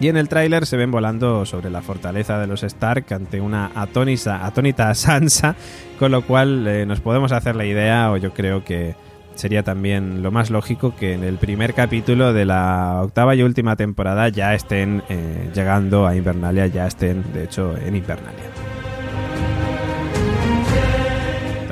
Y 0.00 0.08
en 0.08 0.16
el 0.16 0.28
tráiler 0.28 0.66
se 0.66 0.76
ven 0.76 0.90
volando 0.90 1.46
sobre 1.46 1.70
la 1.70 1.80
fortaleza 1.80 2.40
de 2.40 2.48
los 2.48 2.64
Stark 2.64 3.04
ante 3.12 3.40
una 3.40 3.70
atónita 3.76 4.92
Sansa, 4.96 5.54
con 6.00 6.10
lo 6.10 6.22
cual 6.22 6.66
eh, 6.66 6.84
nos 6.86 7.00
podemos 7.00 7.30
hacer 7.30 7.54
la 7.54 7.66
idea, 7.66 8.10
o 8.10 8.16
yo 8.16 8.34
creo 8.34 8.64
que 8.64 8.96
sería 9.36 9.62
también 9.62 10.24
lo 10.24 10.32
más 10.32 10.50
lógico 10.50 10.96
que 10.96 11.12
en 11.12 11.22
el 11.22 11.38
primer 11.38 11.72
capítulo 11.72 12.32
de 12.32 12.46
la 12.46 12.98
octava 13.00 13.36
y 13.36 13.44
última 13.44 13.76
temporada 13.76 14.28
ya 14.28 14.54
estén 14.54 15.04
eh, 15.08 15.50
llegando 15.54 16.04
a 16.04 16.16
Invernalia, 16.16 16.66
ya 16.66 16.88
estén 16.88 17.32
de 17.32 17.44
hecho 17.44 17.76
en 17.76 17.94
Invernalia. 17.94 18.67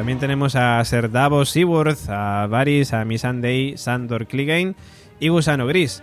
También 0.06 0.20
tenemos 0.20 0.54
a 0.54 0.84
Ser 0.84 1.10
Davos 1.10 1.50
Seaworth, 1.50 2.08
a 2.08 2.46
Varys, 2.46 2.92
a 2.92 3.04
Missandei, 3.04 3.76
Sandor 3.76 4.28
Clegane 4.28 4.76
y 5.18 5.30
Gusano 5.30 5.66
Gris. 5.66 6.00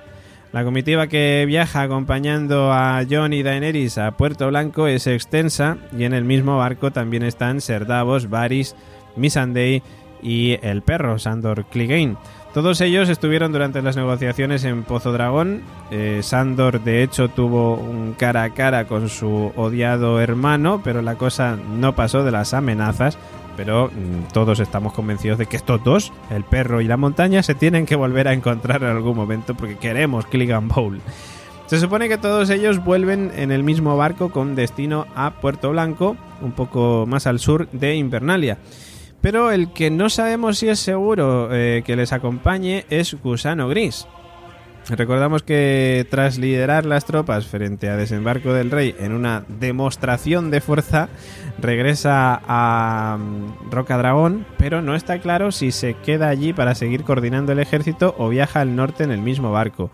La 0.52 0.66
comitiva 0.66 1.08
que 1.08 1.46
viaja 1.48 1.84
acompañando 1.84 2.74
a 2.74 3.02
Jon 3.10 3.32
y 3.32 3.44
Daenerys 3.44 3.98
a 3.98 4.12
Puerto 4.18 4.50
Blanco 4.50 4.88
es 4.88 5.08
extensa 5.08 5.78
y 5.98 6.04
en 6.04 6.14
el 6.14 6.26
mismo 6.26 6.58
barco 6.58 6.92
también 6.92 7.24
están 7.24 7.62
Ser 7.62 7.86
Davos, 7.86 8.30
Varys, 8.30 8.76
Missandei 9.16 9.82
y 10.22 10.58
el 10.62 10.82
perro 10.82 11.18
Sandor 11.18 11.64
Clegane. 11.68 12.18
Todos 12.54 12.82
ellos 12.82 13.08
estuvieron 13.08 13.54
durante 13.54 13.82
las 13.82 13.96
negociaciones 13.96 14.66
en 14.66 14.84
Pozo 14.84 15.14
Dragón. 15.14 15.62
Eh, 15.92 16.20
Sandor, 16.24 16.84
de 16.84 17.04
hecho, 17.04 17.30
tuvo 17.30 17.76
un 17.76 18.16
cara 18.16 18.44
a 18.44 18.50
cara 18.54 18.86
con 18.86 19.08
su 19.08 19.54
odiado 19.56 20.20
hermano, 20.20 20.82
pero 20.84 21.02
la 21.02 21.16
cosa 21.16 21.56
no 21.56 21.96
pasó 21.96 22.24
de 22.24 22.32
las 22.32 22.54
amenazas. 22.54 23.18
Pero 23.56 23.88
mm, 23.88 24.32
todos 24.34 24.60
estamos 24.60 24.94
convencidos 24.94 25.38
de 25.38 25.46
que 25.46 25.58
estos 25.58 25.84
dos, 25.84 26.12
el 26.30 26.44
perro 26.44 26.82
y 26.82 26.86
la 26.86 26.98
montaña, 26.98 27.44
se 27.44 27.56
tienen 27.56 27.86
que 27.86 27.96
volver 27.96 28.28
a 28.28 28.34
encontrar 28.34 28.84
en 28.84 28.90
algún 28.90 29.16
momento 29.16 29.56
porque 29.56 29.78
queremos 29.78 30.26
Clegane 30.26 30.68
Bowl. 30.68 31.00
Se 31.68 31.80
supone 31.80 32.10
que 32.10 32.18
todos 32.18 32.50
ellos 32.50 32.84
vuelven 32.84 33.32
en 33.36 33.52
el 33.52 33.64
mismo 33.64 33.96
barco 33.98 34.30
con 34.30 34.54
destino 34.54 35.08
a 35.16 35.32
Puerto 35.42 35.72
Blanco, 35.72 36.16
un 36.42 36.52
poco 36.52 37.06
más 37.08 37.26
al 37.26 37.40
sur 37.40 37.70
de 37.72 37.96
Invernalia. 37.96 38.58
Pero 39.22 39.52
el 39.52 39.72
que 39.72 39.90
no 39.90 40.10
sabemos 40.10 40.58
si 40.58 40.68
es 40.68 40.80
seguro 40.80 41.50
eh, 41.52 41.82
que 41.86 41.96
les 41.96 42.12
acompañe 42.12 42.86
es 42.90 43.16
Gusano 43.24 43.70
Gris. 43.70 44.06
Recordamos 44.90 45.44
que 45.44 46.06
tras 46.10 46.38
liderar 46.38 46.86
las 46.86 47.06
tropas 47.06 47.48
frente 47.48 47.90
a 47.90 47.96
Desembarco 47.96 48.52
del 48.52 48.70
Rey 48.70 48.94
en 49.00 49.14
una 49.14 49.46
demostración 49.48 50.52
de 50.52 50.60
fuerza, 50.60 51.08
regresa 51.58 52.42
a 52.46 53.18
mm, 53.18 53.72
Roca 53.72 53.98
Dragón, 53.98 54.46
pero 54.58 54.82
no 54.82 54.96
está 54.96 55.20
claro 55.20 55.52
si 55.54 55.72
se 55.72 55.94
queda 55.94 56.28
allí 56.28 56.52
para 56.52 56.76
seguir 56.76 57.04
coordinando 57.04 57.54
el 57.54 57.60
ejército 57.60 58.14
o 58.18 58.28
viaja 58.28 58.60
al 58.60 58.76
norte 58.76 59.06
en 59.06 59.12
el 59.12 59.22
mismo 59.22 59.54
barco. 59.54 59.90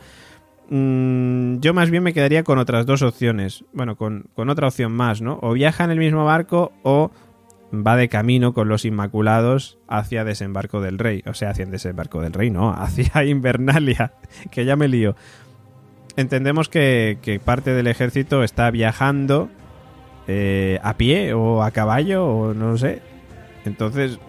Mm, 0.70 1.60
yo 1.60 1.74
más 1.76 1.92
bien 1.92 2.02
me 2.02 2.14
quedaría 2.14 2.44
con 2.44 2.58
otras 2.58 2.88
dos 2.88 3.04
opciones. 3.04 3.66
Bueno, 3.74 3.96
con, 3.96 4.26
con 4.36 4.50
otra 4.50 4.68
opción 4.68 4.92
más, 4.92 5.22
¿no? 5.22 5.38
O 5.42 5.54
viaja 5.54 5.84
en 5.84 5.92
el 5.92 6.00
mismo 6.00 6.26
barco 6.26 6.72
o 6.82 7.12
va 7.74 7.96
de 7.96 8.10
camino 8.10 8.54
con 8.54 8.68
los 8.68 8.86
Inmaculados 8.86 9.78
hacia 9.88 10.24
Desembarco 10.24 10.82
del 10.82 10.98
Rey. 10.98 11.24
O 11.26 11.34
sea, 11.34 11.52
hacia 11.52 11.66
Desembarco 11.66 12.22
del 12.22 12.34
Rey, 12.34 12.50
no, 12.50 12.72
hacia 12.78 13.24
Invernalia, 13.24 14.14
que 14.52 14.66
ya 14.66 14.76
me 14.76 14.88
lío. 14.88 15.16
Entendemos 16.16 16.70
que, 16.70 17.20
que 17.22 17.40
parte 17.40 17.74
del 17.74 17.88
ejército 17.88 18.44
está 18.44 18.70
viajando 18.72 19.50
eh, 20.28 20.80
a 20.84 20.96
pie 20.98 21.34
o 21.34 21.64
a 21.64 21.72
caballo 21.72 22.26
o 22.26 22.54
no 22.54 22.78
sé. 22.78 23.02
Entonces, 23.66 24.20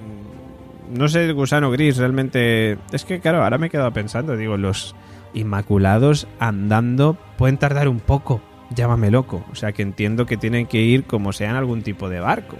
no 0.91 1.09
sé, 1.09 1.25
el 1.25 1.35
gusano 1.35 1.71
gris 1.71 1.97
realmente... 1.97 2.79
Es 2.93 3.05
que, 3.05 3.21
claro, 3.21 3.43
ahora 3.43 3.59
me 3.59 3.69
he 3.69 3.71
quedado 3.71 3.93
pensando, 3.93 4.37
digo, 4.37 4.57
los 4.57 4.95
Inmaculados 5.33 6.27
andando 6.39 7.17
pueden 7.39 7.57
tardar 7.57 7.89
un 7.89 8.01
poco. 8.01 8.41
Llámame 8.75 9.11
loco. 9.11 9.45
O 9.51 9.55
sea 9.55 9.73
que 9.73 9.83
entiendo 9.83 10.27
que 10.27 10.37
tienen 10.37 10.67
que 10.67 10.81
ir 10.81 11.05
como 11.05 11.33
sea 11.33 11.57
algún 11.57 11.83
tipo 11.83 12.09
de 12.09 12.21
barco 12.21 12.57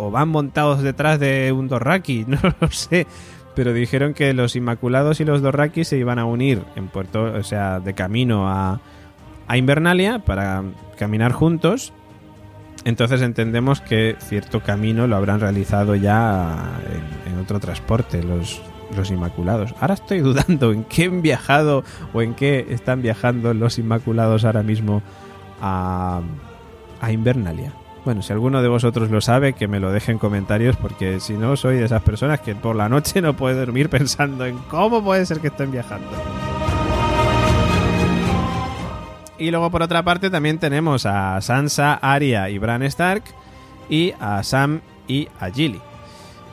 o 0.00 0.10
van 0.10 0.28
montados 0.28 0.82
detrás 0.82 1.20
de 1.20 1.52
un 1.52 1.68
Dorraki, 1.68 2.24
no 2.28 2.38
lo 2.60 2.70
sé. 2.70 3.06
Pero 3.54 3.72
dijeron 3.72 4.14
que 4.14 4.32
los 4.32 4.56
Inmaculados 4.56 5.20
y 5.20 5.24
los 5.24 5.42
Dorraki 5.42 5.84
se 5.84 5.98
iban 5.98 6.18
a 6.18 6.24
unir 6.24 6.62
en 6.76 6.88
Puerto, 6.88 7.24
o 7.24 7.42
sea, 7.42 7.80
de 7.80 7.94
camino 7.94 8.48
a, 8.48 8.80
a 9.48 9.56
Invernalia 9.56 10.20
para 10.20 10.62
caminar 10.96 11.32
juntos. 11.32 11.92
Entonces 12.84 13.20
entendemos 13.20 13.80
que 13.80 14.16
cierto 14.20 14.60
camino 14.60 15.06
lo 15.06 15.16
habrán 15.16 15.40
realizado 15.40 15.94
ya 15.96 16.80
en, 17.26 17.38
otro 17.38 17.58
transporte 17.58 18.22
los, 18.22 18.62
los 18.96 19.10
Inmaculados. 19.10 19.74
Ahora 19.80 19.94
estoy 19.94 20.20
dudando 20.20 20.72
en 20.72 20.84
qué 20.84 21.06
han 21.06 21.20
viajado 21.20 21.84
o 22.14 22.22
en 22.22 22.34
qué 22.34 22.66
están 22.70 23.02
viajando 23.02 23.52
los 23.52 23.78
Inmaculados 23.78 24.44
ahora 24.44 24.62
mismo 24.62 25.02
a, 25.60 26.20
a 27.00 27.12
Invernalia. 27.12 27.72
Bueno, 28.04 28.22
si 28.22 28.32
alguno 28.32 28.62
de 28.62 28.68
vosotros 28.68 29.10
lo 29.10 29.20
sabe, 29.20 29.52
que 29.52 29.68
me 29.68 29.78
lo 29.78 29.92
deje 29.92 30.10
en 30.12 30.18
comentarios, 30.18 30.76
porque 30.76 31.20
si 31.20 31.34
no, 31.34 31.56
soy 31.56 31.76
de 31.76 31.84
esas 31.84 32.02
personas 32.02 32.40
que 32.40 32.54
por 32.54 32.74
la 32.74 32.88
noche 32.88 33.20
no 33.20 33.34
puede 33.34 33.58
dormir 33.58 33.88
pensando 33.90 34.46
en 34.46 34.56
cómo 34.68 35.04
puede 35.04 35.26
ser 35.26 35.40
que 35.40 35.48
estén 35.48 35.70
viajando. 35.70 36.08
Y 39.38 39.50
luego, 39.50 39.70
por 39.70 39.82
otra 39.82 40.02
parte, 40.02 40.30
también 40.30 40.58
tenemos 40.58 41.06
a 41.06 41.40
Sansa, 41.40 41.94
Arya 41.94 42.48
y 42.50 42.58
Bran 42.58 42.82
Stark, 42.82 43.24
y 43.88 44.12
a 44.20 44.42
Sam 44.42 44.80
y 45.06 45.28
a 45.38 45.50
Gilly. 45.50 45.80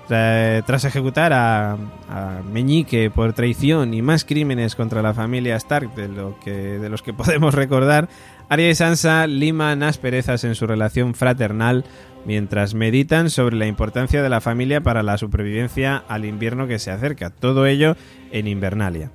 Tras 0.08 0.86
ejecutar 0.86 1.34
a, 1.34 1.74
a, 1.74 2.42
Meñique 2.50 3.12
por 3.12 3.34
traición 3.34 3.94
y 3.94 4.02
más 4.02 4.24
crímenes 4.24 4.74
contra 4.74 5.02
la 5.02 5.14
familia 5.14 5.58
Stark 5.58 5.94
de, 5.96 6.08
lo 6.08 6.40
que, 6.40 6.52
de 6.52 6.90
los 6.90 7.02
que 7.02 7.14
podemos 7.14 7.54
recordar, 7.54 8.08
Arya 8.50 8.70
y 8.70 8.76
Sansa 8.76 9.28
liman 9.28 9.84
asperezas 9.84 10.44
en 10.46 10.56
su 10.56 10.68
relación 10.68 11.16
fraternal 11.16 11.84
mientras 12.26 12.74
meditan 12.74 13.30
sobre 13.30 13.58
la 13.58 13.68
importancia 13.68 14.24
de 14.24 14.30
la 14.30 14.42
familia 14.42 14.82
para 14.82 15.04
la 15.04 15.18
supervivencia 15.18 16.04
al 16.08 16.24
invierno 16.24 16.68
que 16.68 16.80
se 16.80 16.92
acerca. 16.92 17.30
Todo 17.30 17.66
ello 17.66 17.98
en 18.32 18.48
Invernalia. 18.48 19.12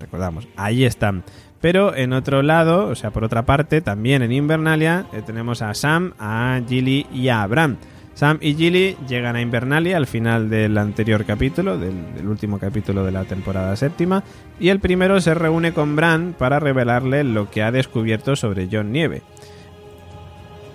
Recordamos, 0.00 0.48
ahí 0.56 0.84
están. 0.84 1.24
Pero 1.60 1.94
en 1.96 2.12
otro 2.12 2.42
lado, 2.42 2.88
o 2.88 2.94
sea, 2.94 3.10
por 3.10 3.24
otra 3.24 3.46
parte, 3.46 3.80
también 3.80 4.22
en 4.22 4.32
Invernalia, 4.32 5.06
eh, 5.12 5.22
tenemos 5.24 5.62
a 5.62 5.72
Sam, 5.74 6.12
a 6.18 6.60
Gilly 6.68 7.06
y 7.12 7.28
a 7.28 7.46
Bran. 7.46 7.78
Sam 8.14 8.38
y 8.40 8.54
Gilly 8.54 8.96
llegan 9.08 9.34
a 9.34 9.40
Invernalia 9.40 9.96
al 9.96 10.06
final 10.06 10.48
del 10.48 10.78
anterior 10.78 11.24
capítulo, 11.24 11.76
del, 11.78 12.26
último 12.26 12.60
capítulo 12.60 13.04
de 13.04 13.10
la 13.10 13.24
temporada 13.24 13.74
séptima, 13.74 14.22
y 14.60 14.68
el 14.68 14.78
primero 14.78 15.20
se 15.20 15.34
reúne 15.34 15.72
con 15.72 15.96
Bran 15.96 16.34
para 16.38 16.60
revelarle 16.60 17.24
lo 17.24 17.50
que 17.50 17.64
ha 17.64 17.72
descubierto 17.72 18.36
sobre 18.36 18.68
John 18.70 18.92
Nieve. 18.92 19.22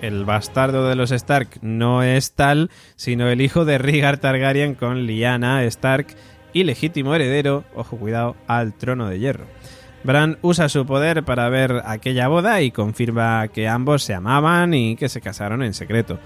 El 0.02 0.26
bastardo 0.26 0.88
de 0.88 0.96
los 0.96 1.12
Stark 1.12 1.60
no 1.62 2.04
es 2.04 2.34
tal, 2.34 2.70
sino 2.98 3.30
el 3.30 3.42
hijo 3.42 3.64
de 3.64 3.78
Rhaegar 3.78 4.18
Targaryen 4.18 4.76
con 4.76 5.06
Lyanna 5.08 5.64
Stark 5.64 6.08
y 6.52 6.66
legítimo 6.66 7.16
heredero, 7.16 7.64
ojo 7.74 7.98
cuidado, 7.98 8.36
al 8.48 8.74
trono 8.74 9.08
de 9.08 9.20
hierro. 9.20 9.46
Bran 10.04 10.38
usa 10.42 10.70
su 10.70 10.86
poder 10.86 11.24
para 11.24 11.50
ver 11.50 11.82
aquella 11.86 12.30
boda 12.30 12.62
y 12.62 12.72
confirma 12.72 13.50
que 13.50 13.68
ambos 13.68 14.04
se 14.04 14.14
amaban 14.14 14.74
y 14.74 14.96
que 14.96 15.10
se 15.10 15.20
casaron 15.20 15.62
en 15.62 15.74
secreto. 15.74 16.20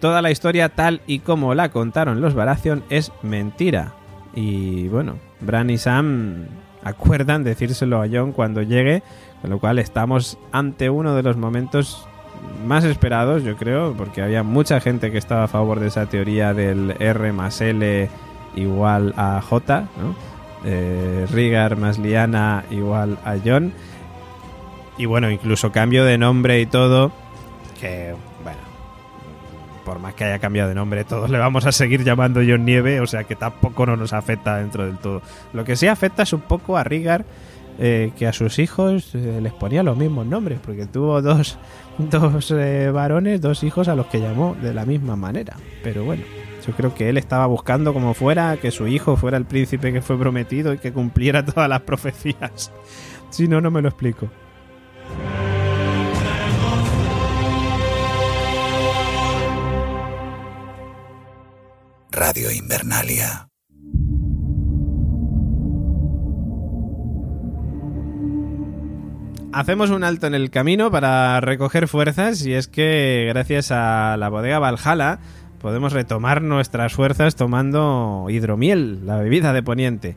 Toda 0.00 0.22
la 0.22 0.30
historia 0.30 0.70
tal 0.70 1.02
y 1.06 1.18
como 1.20 1.54
la 1.54 1.68
contaron 1.68 2.20
los 2.20 2.34
Baratheon 2.34 2.82
es 2.88 3.12
mentira. 3.22 3.92
Y 4.34 4.88
bueno, 4.88 5.16
Bran 5.40 5.70
y 5.70 5.78
Sam 5.78 6.46
acuerdan 6.82 7.44
decírselo 7.44 8.02
a 8.02 8.08
Jon 8.08 8.32
cuando 8.32 8.62
llegue, 8.62 9.02
con 9.42 9.50
lo 9.50 9.58
cual 9.58 9.78
estamos 9.78 10.38
ante 10.52 10.88
uno 10.88 11.14
de 11.14 11.22
los 11.22 11.36
momentos 11.36 12.06
más 12.66 12.84
esperados, 12.84 13.42
yo 13.44 13.56
creo, 13.56 13.94
porque 13.96 14.22
había 14.22 14.42
mucha 14.42 14.80
gente 14.80 15.10
que 15.10 15.18
estaba 15.18 15.44
a 15.44 15.48
favor 15.48 15.80
de 15.80 15.88
esa 15.88 16.06
teoría 16.06 16.54
del 16.54 16.96
R 16.98 17.32
más 17.32 17.60
L 17.60 18.08
igual 18.56 19.14
a 19.16 19.42
J, 19.42 19.80
¿no? 19.80 20.14
Eh, 20.64 21.26
Rigar 21.30 21.76
más 21.76 21.98
Liana 21.98 22.64
igual 22.70 23.18
a 23.24 23.36
Jon. 23.44 23.72
Y 24.96 25.06
bueno, 25.06 25.30
incluso 25.30 25.72
cambio 25.72 26.04
de 26.04 26.18
nombre 26.18 26.60
y 26.60 26.66
todo, 26.66 27.10
que 27.80 28.14
por 29.90 29.98
más 29.98 30.14
que 30.14 30.22
haya 30.22 30.38
cambiado 30.38 30.68
de 30.68 30.76
nombre, 30.76 31.02
todos 31.02 31.28
le 31.30 31.38
vamos 31.38 31.66
a 31.66 31.72
seguir 31.72 32.04
llamando 32.04 32.40
John 32.46 32.64
Nieve, 32.64 33.00
o 33.00 33.08
sea 33.08 33.24
que 33.24 33.34
tampoco 33.34 33.86
no 33.86 33.96
nos 33.96 34.12
afecta 34.12 34.58
dentro 34.58 34.86
del 34.86 34.98
todo. 34.98 35.20
Lo 35.52 35.64
que 35.64 35.74
sí 35.74 35.88
afecta 35.88 36.22
es 36.22 36.32
un 36.32 36.42
poco 36.42 36.76
a 36.76 36.84
Rigar, 36.84 37.24
eh, 37.80 38.12
que 38.16 38.28
a 38.28 38.32
sus 38.32 38.60
hijos 38.60 39.12
eh, 39.16 39.40
les 39.42 39.52
ponía 39.52 39.82
los 39.82 39.96
mismos 39.96 40.26
nombres, 40.26 40.60
porque 40.64 40.86
tuvo 40.86 41.20
dos, 41.22 41.58
dos 41.98 42.52
eh, 42.52 42.92
varones, 42.92 43.40
dos 43.40 43.64
hijos 43.64 43.88
a 43.88 43.96
los 43.96 44.06
que 44.06 44.20
llamó 44.20 44.56
de 44.62 44.72
la 44.72 44.86
misma 44.86 45.16
manera. 45.16 45.56
Pero 45.82 46.04
bueno, 46.04 46.22
yo 46.64 46.72
creo 46.74 46.94
que 46.94 47.08
él 47.08 47.16
estaba 47.16 47.46
buscando 47.46 47.92
como 47.92 48.14
fuera 48.14 48.58
que 48.58 48.70
su 48.70 48.86
hijo 48.86 49.16
fuera 49.16 49.38
el 49.38 49.44
príncipe 49.44 49.92
que 49.92 50.02
fue 50.02 50.16
prometido 50.16 50.72
y 50.72 50.78
que 50.78 50.92
cumpliera 50.92 51.44
todas 51.44 51.68
las 51.68 51.80
profecías. 51.80 52.70
Si 53.30 53.46
no, 53.46 53.60
no 53.60 53.70
me 53.70 53.80
lo 53.80 53.88
explico. 53.88 54.28
Radio 62.20 62.50
Invernalia. 62.50 63.48
hacemos 69.52 69.88
un 69.88 70.04
alto 70.04 70.26
en 70.26 70.34
el 70.34 70.50
camino 70.50 70.90
para 70.90 71.40
recoger 71.40 71.88
fuerzas 71.88 72.44
y 72.44 72.52
es 72.52 72.68
que 72.68 73.24
gracias 73.30 73.70
a 73.70 74.18
la 74.18 74.28
bodega 74.28 74.58
Valhalla 74.58 75.18
podemos 75.62 75.94
retomar 75.94 76.42
nuestras 76.42 76.92
fuerzas 76.92 77.36
tomando 77.36 78.26
hidromiel, 78.28 79.06
la 79.06 79.16
bebida 79.16 79.54
de 79.54 79.62
Poniente. 79.62 80.14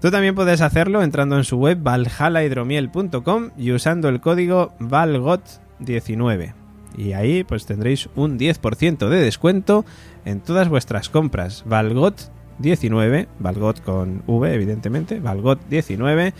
Tú 0.00 0.12
también 0.12 0.36
puedes 0.36 0.60
hacerlo 0.60 1.02
entrando 1.02 1.36
en 1.36 1.42
su 1.42 1.56
web 1.56 1.82
valhallahidromiel.com 1.82 3.50
y 3.58 3.72
usando 3.72 4.08
el 4.08 4.20
código 4.20 4.72
VALGOT19. 4.78 6.54
Y 6.96 7.12
ahí 7.12 7.44
pues 7.44 7.66
tendréis 7.66 8.08
un 8.14 8.38
10% 8.38 9.08
de 9.08 9.20
descuento 9.20 9.84
en 10.24 10.40
todas 10.40 10.68
vuestras 10.68 11.08
compras. 11.08 11.64
Valgot19, 11.66 13.26
Valgot 13.38 13.80
con 13.82 14.22
V 14.26 14.54
evidentemente, 14.54 15.22
Valgot19 15.22 16.32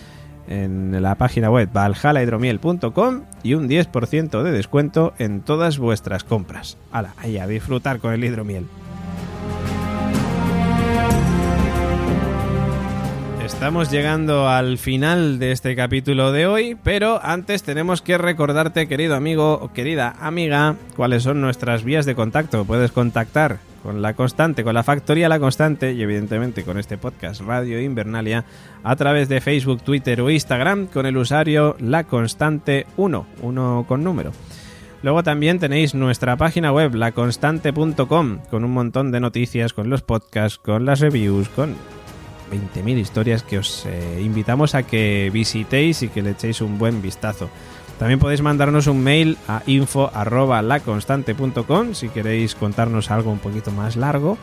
en 0.48 1.00
la 1.00 1.14
página 1.14 1.50
web 1.50 1.70
valhallahidromiel.com 1.72 3.22
y 3.42 3.54
un 3.54 3.68
10% 3.68 4.42
de 4.42 4.52
descuento 4.52 5.14
en 5.18 5.40
todas 5.42 5.78
vuestras 5.78 6.24
compras. 6.24 6.76
Hala, 6.92 7.14
ahí 7.18 7.38
a 7.38 7.46
disfrutar 7.46 8.00
con 8.00 8.12
el 8.12 8.24
hidromiel. 8.24 8.66
Estamos 13.44 13.90
llegando 13.90 14.48
al 14.48 14.78
final 14.78 15.38
de 15.38 15.52
este 15.52 15.76
capítulo 15.76 16.32
de 16.32 16.46
hoy, 16.46 16.78
pero 16.82 17.20
antes 17.22 17.62
tenemos 17.62 18.00
que 18.00 18.16
recordarte, 18.16 18.88
querido 18.88 19.14
amigo 19.16 19.52
o 19.52 19.72
querida 19.72 20.16
amiga, 20.18 20.76
cuáles 20.96 21.24
son 21.24 21.42
nuestras 21.42 21.84
vías 21.84 22.06
de 22.06 22.14
contacto. 22.14 22.64
Puedes 22.64 22.90
contactar 22.90 23.58
con 23.82 24.02
La 24.02 24.14
Constante, 24.14 24.64
con 24.64 24.74
la 24.74 24.82
Factoría 24.82 25.28
La 25.28 25.40
Constante 25.40 25.92
y 25.92 26.02
evidentemente 26.02 26.64
con 26.64 26.78
este 26.78 26.98
podcast 26.98 27.40
Radio 27.42 27.80
Invernalia 27.80 28.44
a 28.82 28.96
través 28.96 29.28
de 29.28 29.40
Facebook, 29.40 29.82
Twitter 29.82 30.20
o 30.20 30.30
Instagram 30.30 30.86
con 30.86 31.06
el 31.06 31.16
usuario 31.16 31.76
La 31.80 32.04
Constante 32.04 32.86
1, 32.96 33.26
1 33.42 33.84
con 33.88 34.04
número. 34.04 34.32
Luego 35.02 35.22
también 35.22 35.58
tenéis 35.58 35.94
nuestra 35.94 36.36
página 36.36 36.72
web, 36.72 36.94
laconstante.com, 36.94 38.38
con 38.50 38.64
un 38.64 38.70
montón 38.70 39.10
de 39.10 39.20
noticias, 39.20 39.72
con 39.72 39.88
los 39.88 40.02
podcasts, 40.02 40.58
con 40.58 40.84
las 40.84 41.00
reviews, 41.00 41.48
con 41.48 41.74
20.000 42.50 42.98
historias 42.98 43.42
que 43.42 43.58
os 43.58 43.86
eh, 43.86 44.20
invitamos 44.22 44.74
a 44.74 44.82
que 44.82 45.30
visitéis 45.32 46.02
y 46.02 46.08
que 46.08 46.20
le 46.20 46.30
echéis 46.30 46.60
un 46.60 46.78
buen 46.78 47.00
vistazo. 47.00 47.48
También 48.01 48.18
podéis 48.18 48.40
mandarnos 48.40 48.86
un 48.86 49.05
mail 49.05 49.36
a 49.46 49.62
info.laconstante.com 49.66 51.92
si 51.92 52.09
queréis 52.09 52.55
contarnos 52.55 53.11
algo 53.11 53.30
un 53.30 53.40
poquito 53.40 53.72
más 53.72 53.96
largo. 53.96 54.38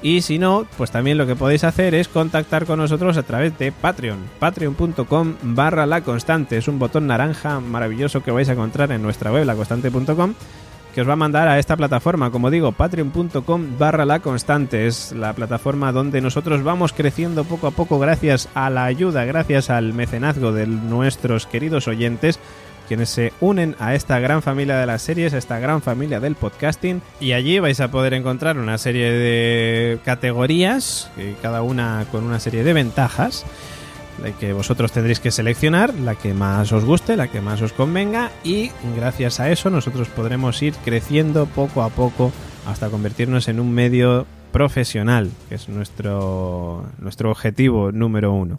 Y 0.00 0.20
si 0.20 0.38
no, 0.38 0.64
pues 0.78 0.92
también 0.92 1.18
lo 1.18 1.26
que 1.26 1.34
podéis 1.34 1.64
hacer 1.64 1.96
es 1.96 2.06
contactar 2.06 2.66
con 2.66 2.78
nosotros 2.78 3.16
a 3.16 3.24
través 3.24 3.58
de 3.58 3.72
Patreon. 3.72 4.20
Patreon.com 4.38 5.34
barra 5.42 5.86
la 5.86 6.02
constante. 6.02 6.56
Es 6.56 6.68
un 6.68 6.78
botón 6.78 7.08
naranja 7.08 7.58
maravilloso 7.58 8.22
que 8.22 8.30
vais 8.30 8.48
a 8.48 8.52
encontrar 8.52 8.92
en 8.92 9.02
nuestra 9.02 9.32
web, 9.32 9.44
laconstante.com 9.44 10.34
que 10.94 11.00
os 11.00 11.08
va 11.08 11.14
a 11.14 11.16
mandar 11.16 11.48
a 11.48 11.58
esta 11.58 11.76
plataforma. 11.76 12.30
Como 12.30 12.50
digo, 12.50 12.70
patreon.com 12.72 13.76
barra 13.76 14.04
la 14.04 14.20
constante 14.20 14.86
es 14.86 15.10
la 15.12 15.32
plataforma 15.32 15.90
donde 15.90 16.20
nosotros 16.20 16.62
vamos 16.62 16.92
creciendo 16.92 17.42
poco 17.44 17.66
a 17.66 17.72
poco 17.72 17.98
gracias 17.98 18.48
a 18.54 18.70
la 18.70 18.84
ayuda, 18.84 19.24
gracias 19.24 19.70
al 19.70 19.94
mecenazgo 19.94 20.52
de 20.52 20.66
nuestros 20.66 21.46
queridos 21.46 21.88
oyentes 21.88 22.38
quienes 22.90 23.10
se 23.10 23.32
unen 23.40 23.76
a 23.78 23.94
esta 23.94 24.18
gran 24.18 24.42
familia 24.42 24.76
de 24.76 24.84
las 24.84 25.02
series, 25.02 25.32
a 25.32 25.38
esta 25.38 25.60
gran 25.60 25.80
familia 25.80 26.18
del 26.18 26.34
podcasting. 26.34 27.00
Y 27.20 27.34
allí 27.34 27.60
vais 27.60 27.78
a 27.78 27.92
poder 27.92 28.14
encontrar 28.14 28.58
una 28.58 28.78
serie 28.78 29.12
de 29.12 30.00
categorías, 30.04 31.08
cada 31.40 31.62
una 31.62 32.04
con 32.10 32.24
una 32.24 32.40
serie 32.40 32.64
de 32.64 32.72
ventajas 32.72 33.46
que 34.40 34.52
vosotros 34.52 34.90
tendréis 34.90 35.20
que 35.20 35.30
seleccionar, 35.30 35.94
la 35.94 36.16
que 36.16 36.34
más 36.34 36.72
os 36.72 36.84
guste, 36.84 37.16
la 37.16 37.28
que 37.28 37.40
más 37.40 37.62
os 37.62 37.72
convenga 37.72 38.32
y 38.42 38.72
gracias 38.96 39.38
a 39.38 39.52
eso 39.52 39.70
nosotros 39.70 40.08
podremos 40.08 40.60
ir 40.60 40.74
creciendo 40.84 41.46
poco 41.46 41.84
a 41.84 41.90
poco 41.90 42.32
hasta 42.66 42.90
convertirnos 42.90 43.46
en 43.46 43.60
un 43.60 43.72
medio 43.72 44.26
profesional, 44.50 45.30
que 45.48 45.54
es 45.54 45.68
nuestro, 45.68 46.86
nuestro 46.98 47.30
objetivo 47.30 47.92
número 47.92 48.32
uno. 48.32 48.58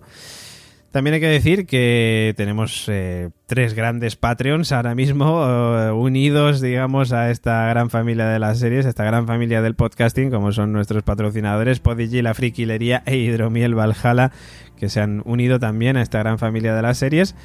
También 0.91 1.13
hay 1.13 1.19
que 1.21 1.27
decir 1.27 1.65
que 1.65 2.33
tenemos 2.35 2.85
eh, 2.89 3.29
tres 3.45 3.73
grandes 3.75 4.17
Patreons 4.17 4.73
ahora 4.73 4.93
mismo 4.93 5.45
eh, 5.47 5.91
unidos, 5.91 6.59
digamos, 6.59 7.13
a 7.13 7.31
esta 7.31 7.65
gran 7.67 7.89
familia 7.89 8.27
de 8.27 8.39
las 8.39 8.59
series, 8.59 8.85
esta 8.85 9.05
gran 9.05 9.25
familia 9.25 9.61
del 9.61 9.75
podcasting, 9.75 10.29
como 10.31 10.51
son 10.51 10.73
nuestros 10.73 11.03
patrocinadores 11.03 11.79
Podigy, 11.79 12.21
La 12.21 12.33
Friquilería 12.33 13.03
e 13.05 13.15
Hidromiel 13.15 13.73
Valhalla, 13.73 14.33
que 14.75 14.89
se 14.89 14.99
han 14.99 15.21
unido 15.23 15.59
también 15.59 15.95
a 15.95 16.01
esta 16.01 16.19
gran 16.19 16.37
familia 16.39 16.75
de 16.75 16.81
las 16.81 16.97
series. 16.97 17.35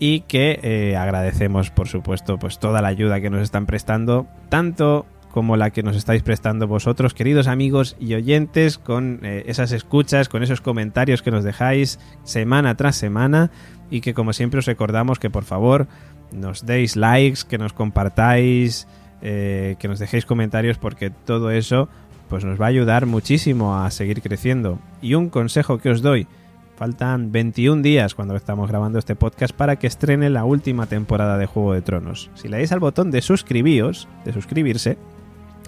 Y 0.00 0.22
que 0.22 0.58
eh, 0.62 0.96
agradecemos, 0.96 1.70
por 1.70 1.86
supuesto, 1.86 2.38
pues 2.38 2.58
toda 2.58 2.82
la 2.82 2.88
ayuda 2.88 3.20
que 3.20 3.30
nos 3.30 3.42
están 3.42 3.66
prestando, 3.66 4.26
tanto 4.48 5.06
como 5.32 5.56
la 5.56 5.70
que 5.70 5.82
nos 5.82 5.96
estáis 5.96 6.22
prestando 6.22 6.66
vosotros, 6.66 7.14
queridos 7.14 7.46
amigos 7.46 7.96
y 8.00 8.14
oyentes, 8.14 8.78
con 8.78 9.20
eh, 9.22 9.44
esas 9.46 9.72
escuchas, 9.72 10.28
con 10.28 10.42
esos 10.42 10.60
comentarios 10.60 11.22
que 11.22 11.30
nos 11.30 11.44
dejáis 11.44 11.98
semana 12.24 12.76
tras 12.76 12.96
semana 12.96 13.50
y 13.90 14.00
que 14.00 14.14
como 14.14 14.32
siempre 14.32 14.58
os 14.58 14.66
recordamos 14.66 15.18
que 15.18 15.30
por 15.30 15.44
favor 15.44 15.86
nos 16.32 16.66
deis 16.66 16.96
likes, 16.96 17.40
que 17.48 17.58
nos 17.58 17.72
compartáis, 17.72 18.86
eh, 19.22 19.76
que 19.78 19.88
nos 19.88 19.98
dejéis 19.98 20.26
comentarios 20.26 20.78
porque 20.78 21.10
todo 21.10 21.50
eso 21.50 21.88
pues 22.28 22.44
nos 22.44 22.60
va 22.60 22.66
a 22.66 22.68
ayudar 22.68 23.06
muchísimo 23.06 23.76
a 23.76 23.90
seguir 23.90 24.22
creciendo. 24.22 24.78
Y 25.02 25.14
un 25.14 25.30
consejo 25.30 25.78
que 25.78 25.90
os 25.90 26.00
doy, 26.00 26.28
faltan 26.76 27.32
21 27.32 27.82
días 27.82 28.14
cuando 28.14 28.36
estamos 28.36 28.68
grabando 28.70 28.98
este 28.98 29.16
podcast 29.16 29.54
para 29.54 29.76
que 29.76 29.88
estrene 29.88 30.30
la 30.30 30.44
última 30.44 30.86
temporada 30.86 31.38
de 31.38 31.46
Juego 31.46 31.74
de 31.74 31.82
Tronos. 31.82 32.30
Si 32.34 32.48
le 32.48 32.58
dais 32.58 32.72
al 32.72 32.78
botón 32.78 33.10
de 33.10 33.20
suscribíos, 33.20 34.08
de 34.24 34.32
suscribirse, 34.32 34.96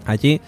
Allí, 0.07 0.40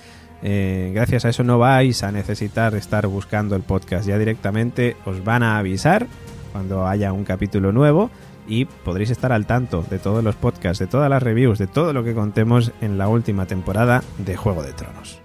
eh, 0.42 0.92
gracias 0.94 1.24
a 1.24 1.30
eso 1.30 1.42
no 1.42 1.58
vais 1.58 2.02
a 2.02 2.12
necesitar 2.12 2.74
estar 2.74 3.06
buscando 3.06 3.56
el 3.56 3.62
podcast. 3.62 4.06
Ya 4.06 4.18
directamente 4.18 4.96
os 5.04 5.24
van 5.24 5.42
a 5.42 5.58
avisar 5.58 6.06
cuando 6.52 6.86
haya 6.86 7.12
un 7.12 7.24
capítulo 7.24 7.72
nuevo 7.72 8.10
y 8.46 8.66
podréis 8.66 9.10
estar 9.10 9.32
al 9.32 9.46
tanto 9.46 9.84
de 9.88 9.98
todos 9.98 10.22
los 10.22 10.36
podcasts, 10.36 10.78
de 10.78 10.86
todas 10.86 11.08
las 11.08 11.22
reviews, 11.22 11.58
de 11.58 11.66
todo 11.66 11.92
lo 11.92 12.04
que 12.04 12.14
contemos 12.14 12.72
en 12.80 12.98
la 12.98 13.08
última 13.08 13.46
temporada 13.46 14.02
de 14.18 14.36
Juego 14.36 14.62
de 14.62 14.72
Tronos. 14.72 15.23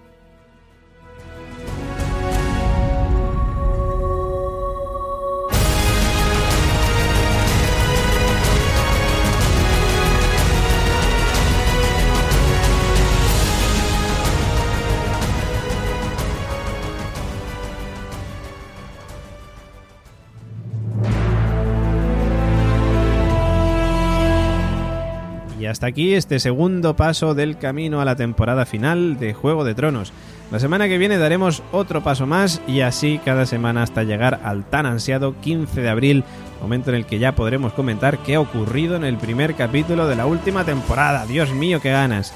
Hasta 25.80 25.88
aquí 25.88 26.14
este 26.14 26.42
segundo 26.42 26.98
paso 26.98 27.36
del 27.36 27.58
camino 27.58 28.02
a 28.02 28.06
la 28.06 28.18
temporada 28.18 28.66
final 28.66 29.18
de 29.18 29.34
Juego 29.34 29.64
de 29.64 29.76
Tronos. 29.76 30.12
La 30.52 30.60
semana 30.60 30.90
que 30.90 30.98
viene 30.98 31.18
daremos 31.18 31.64
otro 31.72 32.04
paso 32.04 32.28
más 32.28 32.62
y 32.68 32.82
así 32.82 33.18
cada 33.24 33.46
semana 33.46 33.84
hasta 33.84 34.04
llegar 34.04 34.42
al 34.44 34.66
tan 34.66 34.86
ansiado 34.86 35.40
15 35.40 35.80
de 35.80 35.88
abril, 35.88 36.26
momento 36.62 36.90
en 36.90 36.98
el 36.98 37.06
que 37.06 37.18
ya 37.18 37.34
podremos 37.34 37.72
comentar 37.72 38.18
qué 38.18 38.36
ha 38.36 38.42
ocurrido 38.42 38.98
en 38.98 39.06
el 39.06 39.16
primer 39.16 39.56
capítulo 39.56 40.06
de 40.10 40.18
la 40.18 40.26
última 40.26 40.66
temporada. 40.66 41.26
Dios 41.26 41.54
mío, 41.54 41.80
qué 41.80 41.92
ganas. 41.92 42.34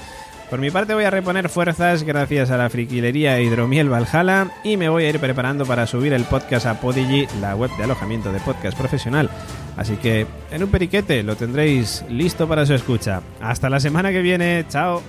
Por 0.54 0.60
mi 0.60 0.70
parte 0.70 0.94
voy 0.94 1.02
a 1.02 1.10
reponer 1.10 1.48
fuerzas 1.48 2.04
gracias 2.04 2.52
a 2.52 2.56
la 2.56 2.70
friquilería 2.70 3.40
Hidromiel 3.40 3.92
Valhalla 3.92 4.52
y 4.62 4.76
me 4.76 4.88
voy 4.88 5.02
a 5.02 5.08
ir 5.08 5.18
preparando 5.18 5.66
para 5.66 5.84
subir 5.84 6.12
el 6.12 6.22
podcast 6.22 6.66
a 6.66 6.80
Podigy, 6.80 7.26
la 7.40 7.56
web 7.56 7.72
de 7.76 7.82
alojamiento 7.82 8.32
de 8.32 8.38
podcast 8.38 8.78
profesional. 8.78 9.28
Así 9.76 9.96
que 9.96 10.28
en 10.52 10.62
un 10.62 10.70
periquete 10.70 11.24
lo 11.24 11.34
tendréis 11.34 12.04
listo 12.08 12.46
para 12.46 12.64
su 12.66 12.74
escucha. 12.74 13.20
Hasta 13.40 13.68
la 13.68 13.80
semana 13.80 14.12
que 14.12 14.22
viene, 14.22 14.64
chao. 14.68 15.02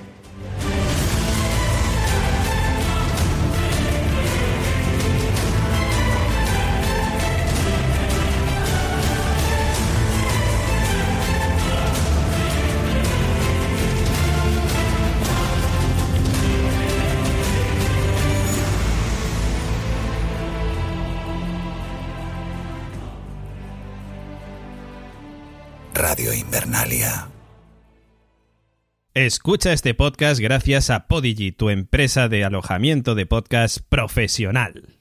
Escucha 29.13 29.71
este 29.71 29.93
podcast 29.93 30.39
gracias 30.39 30.89
a 30.89 31.07
Podigy, 31.07 31.51
tu 31.51 31.69
empresa 31.69 32.27
de 32.27 32.43
alojamiento 32.43 33.15
de 33.15 33.25
podcast 33.25 33.79
profesional. 33.87 34.94